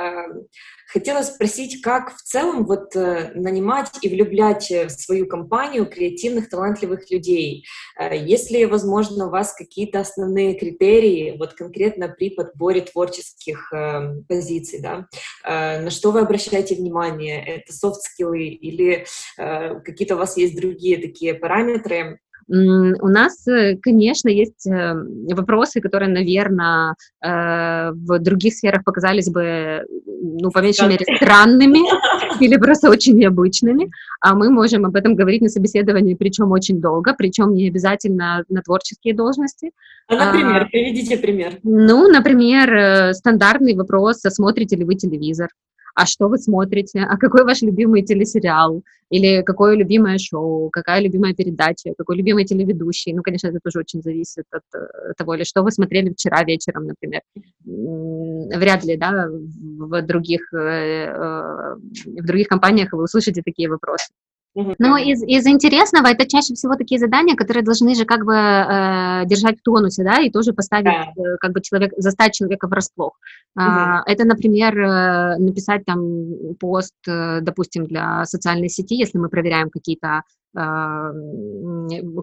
Хотела 0.93 1.23
спросить, 1.23 1.83
как 1.83 2.17
в 2.17 2.23
целом 2.23 2.67
вот 2.67 2.97
э, 2.97 3.31
нанимать 3.35 3.91
и 4.03 4.09
влюблять 4.09 4.71
в 4.71 4.91
свою 4.91 5.27
компанию 5.27 5.87
креативных, 5.87 6.49
талантливых 6.49 7.11
людей? 7.13 7.65
Э, 7.97 8.17
есть 8.17 8.51
ли, 8.51 8.67
возможно, 8.67 9.29
у 9.29 9.31
вас 9.31 9.55
какие-то 9.55 10.01
основные 10.01 10.59
критерии 10.59 11.37
вот 11.39 11.55
конкретно 11.55 12.09
при 12.09 12.31
подборе 12.31 12.81
творческих 12.81 13.73
э, 13.73 14.23
позиций? 14.29 14.81
Да? 14.81 15.07
На 15.45 15.91
что 15.91 16.11
вы 16.11 16.21
обращаете 16.21 16.75
внимание? 16.75 17.45
Это 17.45 17.73
софт-скиллы 17.73 18.49
или 18.49 19.07
какие-то 19.37 20.17
у 20.17 20.19
вас 20.19 20.37
есть 20.37 20.57
другие 20.57 20.99
такие 20.99 21.35
параметры, 21.35 22.21
у 22.53 23.09
нас, 23.09 23.47
э, 23.47 23.77
конечно, 23.81 24.29
есть 24.29 24.67
э, 24.67 24.95
вопросы, 25.35 25.81
которые, 25.81 26.09
наверное, 26.11 26.97
э, 27.25 27.93
в 27.93 28.19
других 28.19 28.55
сферах 28.55 28.83
показались 28.83 29.31
бы, 29.31 29.85
ну, 30.07 30.51
по 30.51 30.59
меньшей 30.59 30.89
мере, 30.89 31.07
странными 31.17 31.79
или 32.45 32.57
просто 32.57 32.91
очень 32.91 33.17
необычными, 33.17 33.91
а 34.21 34.35
мы 34.35 34.51
можем 34.51 34.85
об 34.85 34.97
этом 34.97 35.15
говорить 35.15 35.43
на 35.43 35.49
собеседовании, 35.49 36.15
причем 36.15 36.51
очень 36.51 36.81
долго, 36.81 37.15
причем 37.17 37.55
не 37.55 37.69
обязательно 37.69 38.45
на 38.49 38.63
творческие 38.63 39.15
должности. 39.15 39.71
А, 40.09 40.33
например, 40.33 40.63
а, 40.63 40.65
приведите 40.65 41.19
пример. 41.19 41.53
Ну, 41.63 42.09
например, 42.09 43.15
стандартный 43.15 43.77
вопрос, 43.77 44.23
смотрите 44.23 44.75
ли 44.75 44.85
вы 44.85 44.97
телевизор? 44.97 45.51
А 45.95 46.07
что 46.07 46.29
вы 46.29 46.39
смотрите, 46.39 47.01
а 47.01 47.17
какой 47.17 47.45
ваш 47.45 47.63
любимый 47.63 48.03
телесериал, 48.03 48.83
или 49.11 49.43
какое 49.43 49.77
любимое 49.77 50.19
шоу, 50.19 50.71
какая 50.71 51.01
любимая 51.01 51.35
передача, 51.35 51.93
какой 51.99 52.17
любимый 52.17 52.45
телеведущий. 52.45 53.13
Ну, 53.13 53.23
конечно, 53.23 53.49
это 53.49 53.59
тоже 53.63 53.81
очень 53.81 54.03
зависит 54.03 54.45
от, 54.53 54.63
э, 54.75 55.15
того, 55.17 55.35
или 55.35 55.45
что 55.45 55.63
вы 55.63 55.73
смотрели 55.73 56.11
вчера 56.11 56.45
вечером, 56.45 56.87
например. 56.87 57.23
Вряд 57.65 58.85
ли, 58.85 58.97
да, 58.97 59.29
в 59.29 60.03
других, 60.03 60.53
э, 60.55 60.57
э, 60.57 61.75
в 62.07 62.25
других 62.25 62.47
компаниях 62.47 62.93
вы 62.93 63.03
услышите 63.03 63.43
такие 63.43 63.69
вопросы. 63.69 64.13
Но 64.55 64.97
из, 64.97 65.23
из 65.23 65.47
интересного 65.47 66.09
это 66.09 66.27
чаще 66.27 66.55
всего 66.55 66.75
такие 66.75 66.99
задания, 66.99 67.37
которые 67.37 67.63
должны 67.63 67.95
же 67.95 68.05
как 68.05 68.25
бы 68.25 68.35
э, 68.35 69.27
держать 69.27 69.61
в 69.61 69.63
тонусе, 69.63 70.03
да, 70.03 70.21
и 70.21 70.31
тоже 70.31 70.53
поставить, 70.53 70.85
да. 70.85 71.13
э, 71.17 71.37
как 71.41 71.53
бы 71.53 71.61
человек, 71.61 71.93
заставить 71.97 72.35
человека 72.35 72.67
врасплох. 72.67 73.13
Угу. 73.57 73.65
Э, 73.65 74.03
это, 74.07 74.25
например, 74.25 74.79
э, 74.79 75.37
написать 75.39 75.85
там 75.85 76.55
пост, 76.59 76.95
э, 77.07 77.41
допустим, 77.43 77.87
для 77.87 78.25
социальной 78.25 78.69
сети, 78.69 78.97
если 78.97 79.19
мы 79.19 79.29
проверяем 79.29 79.71
какие-то 79.71 80.23
а, 80.57 81.13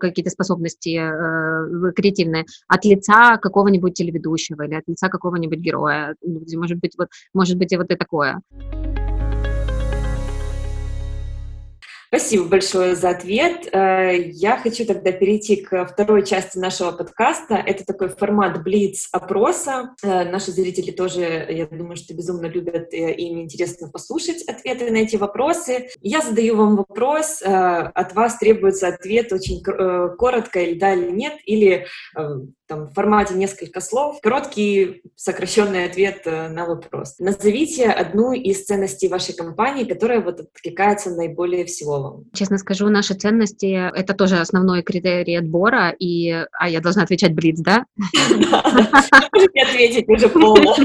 какие-то 0.01 0.29
способности 0.29 0.99
э, 0.99 1.91
креативные 1.93 2.43
от 2.67 2.83
лица 2.83 3.37
какого-нибудь 3.37 3.93
телеведущего 3.93 4.63
или 4.63 4.75
от 4.75 4.83
лица 4.87 5.07
какого-нибудь 5.07 5.59
героя. 5.59 6.13
Может 6.25 6.77
быть, 6.79 6.95
вот, 6.97 7.07
может 7.33 7.57
быть, 7.57 7.71
и 7.71 7.77
вот 7.77 7.89
и 7.89 7.95
такое. 7.95 8.41
Спасибо 12.08 12.46
большое 12.46 12.96
за 12.96 13.10
ответ. 13.10 13.67
Э, 13.74 14.17
я 14.17 14.58
хочу 14.58 14.86
тогда 14.86 15.12
перейти 15.12 15.58
к 15.58 15.86
второй 15.86 16.26
части 16.26 16.58
нашего 16.58 16.91
подкаста. 16.91 17.56
Это 17.56 17.86
такой 17.86 18.08
формат 18.08 18.63
блиц-опроса. 18.63 19.93
Э, 20.02 20.24
наши 20.24 20.52
зрители 20.52 20.91
тоже, 20.91 21.46
я 21.50 21.65
думаю, 21.65 21.98
что 21.98 22.13
безумно 22.13 22.46
любят, 22.46 22.93
и 22.93 23.12
им 23.12 23.41
интересно 23.41 23.89
послушать 23.89 24.41
ответы 24.43 24.89
на 24.89 24.98
эти 24.98 25.17
вопросы. 25.17 25.89
Я 26.02 26.22
задаю 26.22 26.56
вам 26.56 26.78
вопрос, 26.78 27.41
э, 27.41 27.48
от 27.48 28.15
вас 28.15 28.38
требуется 28.38 28.88
ответ 28.88 29.34
очень 29.34 29.62
коротко, 29.62 30.62
или 30.62 30.80
да, 30.80 30.93
или 30.93 31.12
нет, 31.12 31.34
или 31.46 31.88
там, 32.67 32.88
в 32.88 32.93
формате 32.93 33.34
несколько 33.34 33.80
слов, 33.80 34.19
короткий 34.21 35.01
сокращенный 35.15 35.86
ответ 35.86 36.21
э, 36.25 36.49
на 36.49 36.65
вопрос. 36.65 37.15
Назовите 37.19 37.89
одну 37.89 38.34
из 38.34 38.65
ценностей 38.65 39.08
вашей 39.08 39.36
компании, 39.36 39.86
которая 39.86 40.21
вот 40.21 40.39
откликается 40.41 41.12
наиболее 41.12 41.65
всего 41.65 42.01
вам. 42.01 42.23
Честно 42.34 42.58
скажу, 42.58 42.89
наши 42.89 43.13
ценности— 43.13 43.65
это 43.95 44.13
тоже 44.13 44.38
основной 44.38 44.84
критерий 44.84 45.36
отбора, 45.36 45.95
и... 45.97 46.45
А 46.60 46.69
я 46.69 46.82
должна 46.82 47.03
отвечать 47.03 47.34
Блиц, 47.34 47.60
да? 47.60 47.86
Да, 48.51 48.60
ответить 49.63 50.08
уже 50.10 50.27
полно. 50.30 50.75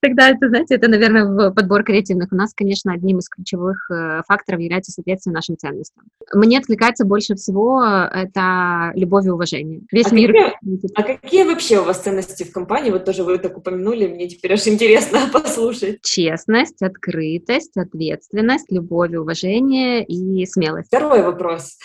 Тогда 0.00 0.30
это, 0.30 0.48
знаете, 0.48 0.74
это, 0.74 0.88
наверное, 0.88 1.24
в 1.24 1.52
подбор 1.52 1.84
креативных. 1.84 2.32
У 2.32 2.36
нас, 2.36 2.52
конечно, 2.54 2.92
одним 2.92 3.18
из 3.18 3.28
ключевых 3.28 3.90
э, 3.90 4.22
факторов 4.26 4.60
является 4.60 4.92
соответствие 4.92 5.32
нашим 5.32 5.56
ценностям. 5.56 6.04
Мне 6.32 6.58
откликается 6.58 7.04
больше 7.04 7.34
всего 7.34 7.82
это 7.82 8.92
любовь 8.94 9.26
и 9.26 9.30
уважение. 9.30 9.80
Весь 9.90 10.10
а 10.10 10.14
мир... 10.14 10.51
А 10.94 11.02
какие 11.02 11.44
вообще 11.44 11.80
у 11.80 11.84
вас 11.84 12.02
ценности 12.02 12.44
в 12.44 12.52
компании? 12.52 12.90
Вот 12.90 13.04
тоже 13.04 13.24
вы 13.24 13.38
так 13.38 13.56
упомянули, 13.56 14.06
мне 14.06 14.28
теперь 14.28 14.54
аж 14.54 14.66
интересно 14.66 15.20
послушать. 15.32 16.00
Честность, 16.02 16.82
открытость, 16.82 17.76
ответственность, 17.76 18.70
любовь, 18.70 19.14
уважение 19.14 20.04
и 20.04 20.46
смелость. 20.46 20.88
Второй 20.88 21.22
вопрос. 21.22 21.76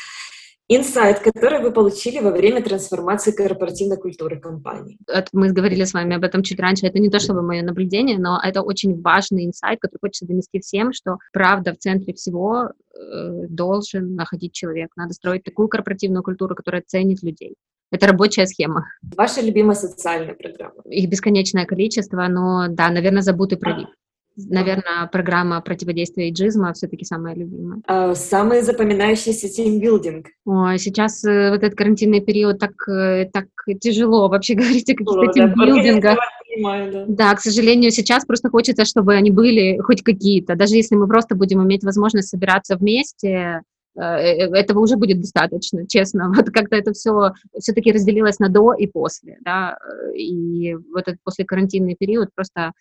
Инсайт, 0.69 1.19
который 1.19 1.61
вы 1.61 1.71
получили 1.71 2.19
во 2.19 2.31
время 2.31 2.61
трансформации 2.61 3.31
корпоративной 3.31 3.95
культуры 3.95 4.37
компании. 4.37 4.97
Мы 5.31 5.53
говорили 5.53 5.85
с 5.85 5.93
вами 5.93 6.17
об 6.17 6.25
этом 6.25 6.43
чуть 6.43 6.59
раньше. 6.59 6.85
Это 6.85 6.99
не 6.99 7.09
то 7.09 7.19
чтобы 7.19 7.41
мое 7.41 7.63
наблюдение, 7.63 8.19
но 8.19 8.37
это 8.43 8.61
очень 8.61 9.01
важный 9.01 9.45
инсайт, 9.45 9.79
который 9.79 9.99
хочется 10.01 10.25
донести 10.25 10.59
всем, 10.59 10.91
что 10.91 11.19
правда 11.31 11.71
в 11.73 11.77
центре 11.77 12.13
всего 12.13 12.65
э, 12.65 13.45
должен 13.47 14.15
находить 14.15 14.51
человек. 14.51 14.89
Надо 14.97 15.13
строить 15.13 15.43
такую 15.43 15.69
корпоративную 15.69 16.21
культуру, 16.21 16.53
которая 16.53 16.83
ценит 16.85 17.23
людей. 17.23 17.55
Это 17.91 18.07
рабочая 18.07 18.45
схема. 18.47 18.85
Ваша 19.15 19.41
любимая 19.41 19.75
социальная 19.75 20.33
программа? 20.33 20.81
Их 20.85 21.09
бесконечное 21.09 21.65
количество, 21.65 22.27
но 22.27 22.67
да, 22.69 22.89
наверное, 22.89 23.21
забудь 23.21 23.59
про 23.59 23.77
вид 23.77 23.87
наверное, 24.37 25.07
программа 25.11 25.61
противодействия 25.61 26.29
иджизма 26.29 26.73
все-таки 26.73 27.05
самая 27.05 27.35
любимая. 27.35 27.81
А, 27.87 28.13
самый 28.15 28.61
запоминающийся 28.61 29.49
тимбилдинг? 29.49 30.27
Ой, 30.45 30.77
сейчас 30.77 31.23
э, 31.25 31.49
вот 31.49 31.63
этот 31.63 31.75
карантинный 31.75 32.21
период 32.21 32.59
так, 32.59 32.73
э, 32.87 33.29
так 33.31 33.47
тяжело 33.81 34.29
вообще 34.29 34.53
говорить 34.55 34.89
о 34.89 34.95
каких-то 34.95 35.33
тимбилдингах. 35.33 36.17
Да. 36.63 37.05
да, 37.07 37.35
к 37.35 37.39
сожалению, 37.41 37.91
сейчас 37.91 38.25
просто 38.25 38.49
хочется, 38.49 38.85
чтобы 38.85 39.13
они 39.15 39.31
были 39.31 39.77
хоть 39.79 40.01
какие-то. 40.01 40.55
Даже 40.55 40.75
если 40.75 40.95
мы 40.95 41.07
просто 41.07 41.35
будем 41.35 41.63
иметь 41.63 41.83
возможность 41.83 42.29
собираться 42.29 42.77
вместе, 42.77 43.61
этого 44.01 44.79
уже 44.79 44.95
будет 44.95 45.19
достаточно, 45.21 45.87
честно. 45.87 46.31
Вот 46.35 46.51
как-то 46.51 46.75
это 46.75 46.93
все 46.93 47.31
все-таки 47.59 47.91
разделилось 47.91 48.39
на 48.39 48.49
до 48.49 48.73
и 48.73 48.87
после, 48.87 49.37
да, 49.41 49.77
и 50.15 50.75
вот 50.75 51.07
этот 51.07 51.17
после 51.23 51.45
карантинный 51.45 51.95
период 51.97 52.29
просто 52.35 52.71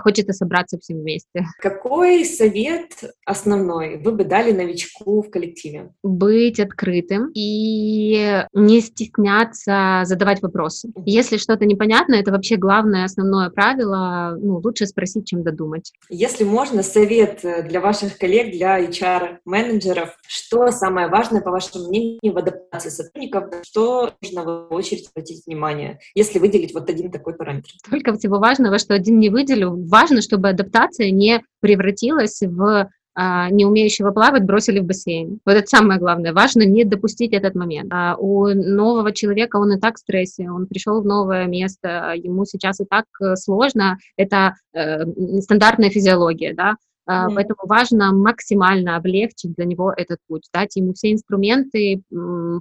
хочется 0.00 0.32
собраться 0.32 0.78
всем 0.78 0.98
вместе. 0.98 1.46
Какой 1.58 2.24
совет 2.24 2.92
основной 3.24 3.98
вы 3.98 4.12
бы 4.12 4.24
дали 4.24 4.52
новичку 4.52 5.22
в 5.22 5.30
коллективе? 5.30 5.92
Быть 6.02 6.60
открытым 6.60 7.30
и 7.34 8.44
не 8.52 8.80
стесняться 8.80 10.02
задавать 10.04 10.42
вопросы. 10.42 10.90
Если 11.04 11.36
что-то 11.36 11.64
непонятно, 11.66 12.14
это 12.14 12.32
вообще 12.32 12.56
главное, 12.56 13.04
основное 13.04 13.50
правило, 13.50 14.36
ну, 14.40 14.60
лучше 14.62 14.86
спросить, 14.86 15.26
чем 15.26 15.42
додумать. 15.42 15.92
Если 16.08 16.44
можно, 16.44 16.82
совет 16.82 17.40
для 17.42 17.80
ваших 17.80 18.18
коллег, 18.18 18.52
для 18.52 18.80
HR-менеджеров, 18.80 20.16
что 20.26 20.70
самое 20.70 21.08
важное, 21.08 21.40
по 21.40 21.50
вашему 21.50 21.88
мнению, 21.88 22.32
в 22.32 22.38
адаптации 22.38 22.90
сотрудников, 22.90 23.44
что 23.62 24.12
нужно 24.22 24.44
в 24.44 24.72
очередь 24.72 25.08
обратить 25.14 25.46
внимание, 25.46 25.98
если 26.14 26.38
выделить 26.38 26.74
вот 26.74 26.88
один 26.88 27.10
такой 27.10 27.34
параметр? 27.34 27.70
Только 27.90 28.14
всего 28.14 28.38
важного, 28.38 28.78
что 28.78 28.94
один 28.94 29.18
не 29.18 29.30
выделю, 29.30 29.75
важно, 29.76 30.22
чтобы 30.22 30.48
адаптация 30.48 31.10
не 31.10 31.42
превратилась 31.60 32.40
в 32.42 32.88
а, 33.18 33.48
не 33.48 33.64
умеющего 33.64 34.10
плавать 34.10 34.44
бросили 34.44 34.80
в 34.80 34.84
бассейн. 34.84 35.40
Вот 35.46 35.52
это 35.52 35.66
самое 35.66 35.98
главное. 35.98 36.34
Важно 36.34 36.66
не 36.66 36.84
допустить 36.84 37.32
этот 37.32 37.54
момент. 37.54 37.90
А 37.90 38.14
у 38.18 38.48
нового 38.48 39.10
человека 39.10 39.56
он 39.56 39.72
и 39.72 39.80
так 39.80 39.96
в 39.96 40.00
стрессе, 40.00 40.50
он 40.50 40.66
пришел 40.66 41.00
в 41.00 41.06
новое 41.06 41.46
место, 41.46 42.12
ему 42.14 42.44
сейчас 42.44 42.78
и 42.80 42.84
так 42.84 43.06
э, 43.22 43.36
сложно. 43.36 43.96
Это 44.18 44.52
э, 44.74 45.06
стандартная 45.40 45.88
физиология, 45.88 46.52
да. 46.52 46.74
Mm-hmm. 47.08 47.34
Поэтому 47.34 47.58
важно 47.64 48.12
максимально 48.12 48.96
облегчить 48.96 49.54
для 49.54 49.64
него 49.64 49.92
этот 49.96 50.18
путь, 50.26 50.48
дать 50.52 50.74
ему 50.76 50.92
все 50.92 51.12
инструменты, 51.12 52.02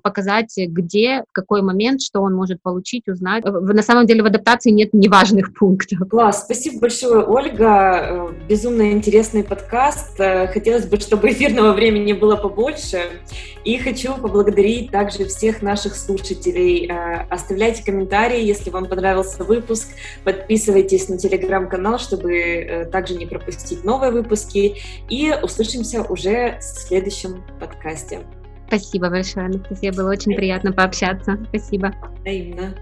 показать, 0.04 0.54
где, 0.58 1.24
в 1.30 1.32
какой 1.32 1.62
момент, 1.62 2.02
что 2.02 2.22
он 2.22 2.34
может 2.34 2.62
получить, 2.62 3.08
узнать. 3.08 3.44
На 3.44 3.82
самом 3.82 4.06
деле 4.06 4.22
в 4.22 4.28
адаптации 4.28 4.70
нет 4.70 4.94
неважных 4.94 5.54
пунктов. 5.54 6.08
Класс, 6.10 6.44
спасибо 6.44 6.82
большое, 6.82 7.24
Ольга. 7.26 8.30
Э, 8.30 8.30
безумно 8.48 8.92
интересный 8.92 9.44
подкаст. 9.44 10.20
Э, 10.20 10.48
хотелось 10.48 10.86
бы, 10.86 11.00
чтобы 11.00 11.32
эфирного 11.32 11.74
времени 11.74 12.14
было 12.14 12.36
побольше. 12.36 13.00
И 13.64 13.80
хочу 13.80 14.16
поблагодарить 14.16 14.92
также 14.92 15.26
всех 15.26 15.64
наших 15.64 15.96
слушателей. 15.96 16.88
Э, 16.88 17.26
оставляйте 17.30 17.84
комментарии, 17.84 18.44
если 18.44 18.70
вам 18.70 18.86
понравился 18.86 19.44
выпуск. 19.44 19.88
Подписывайтесь 20.24 21.10
на 21.10 21.18
телеграм-канал, 21.18 21.98
чтобы 21.98 22.88
также 22.92 23.16
не 23.16 23.26
пропустить 23.26 23.84
новые 23.84 24.12
выпуски 24.12 24.35
выпуске. 24.36 24.76
И 25.10 25.34
услышимся 25.42 26.04
уже 26.04 26.58
в 26.60 26.64
следующем 26.64 27.44
подкасте. 27.60 28.22
Спасибо 28.68 29.10
большое, 29.10 29.46
Анастасия. 29.46 29.94
Было 29.94 30.12
очень 30.12 30.36
приятно 30.36 30.72
пообщаться. 30.72 31.38
Спасибо. 31.50 31.94
Взаимно. 32.22 32.76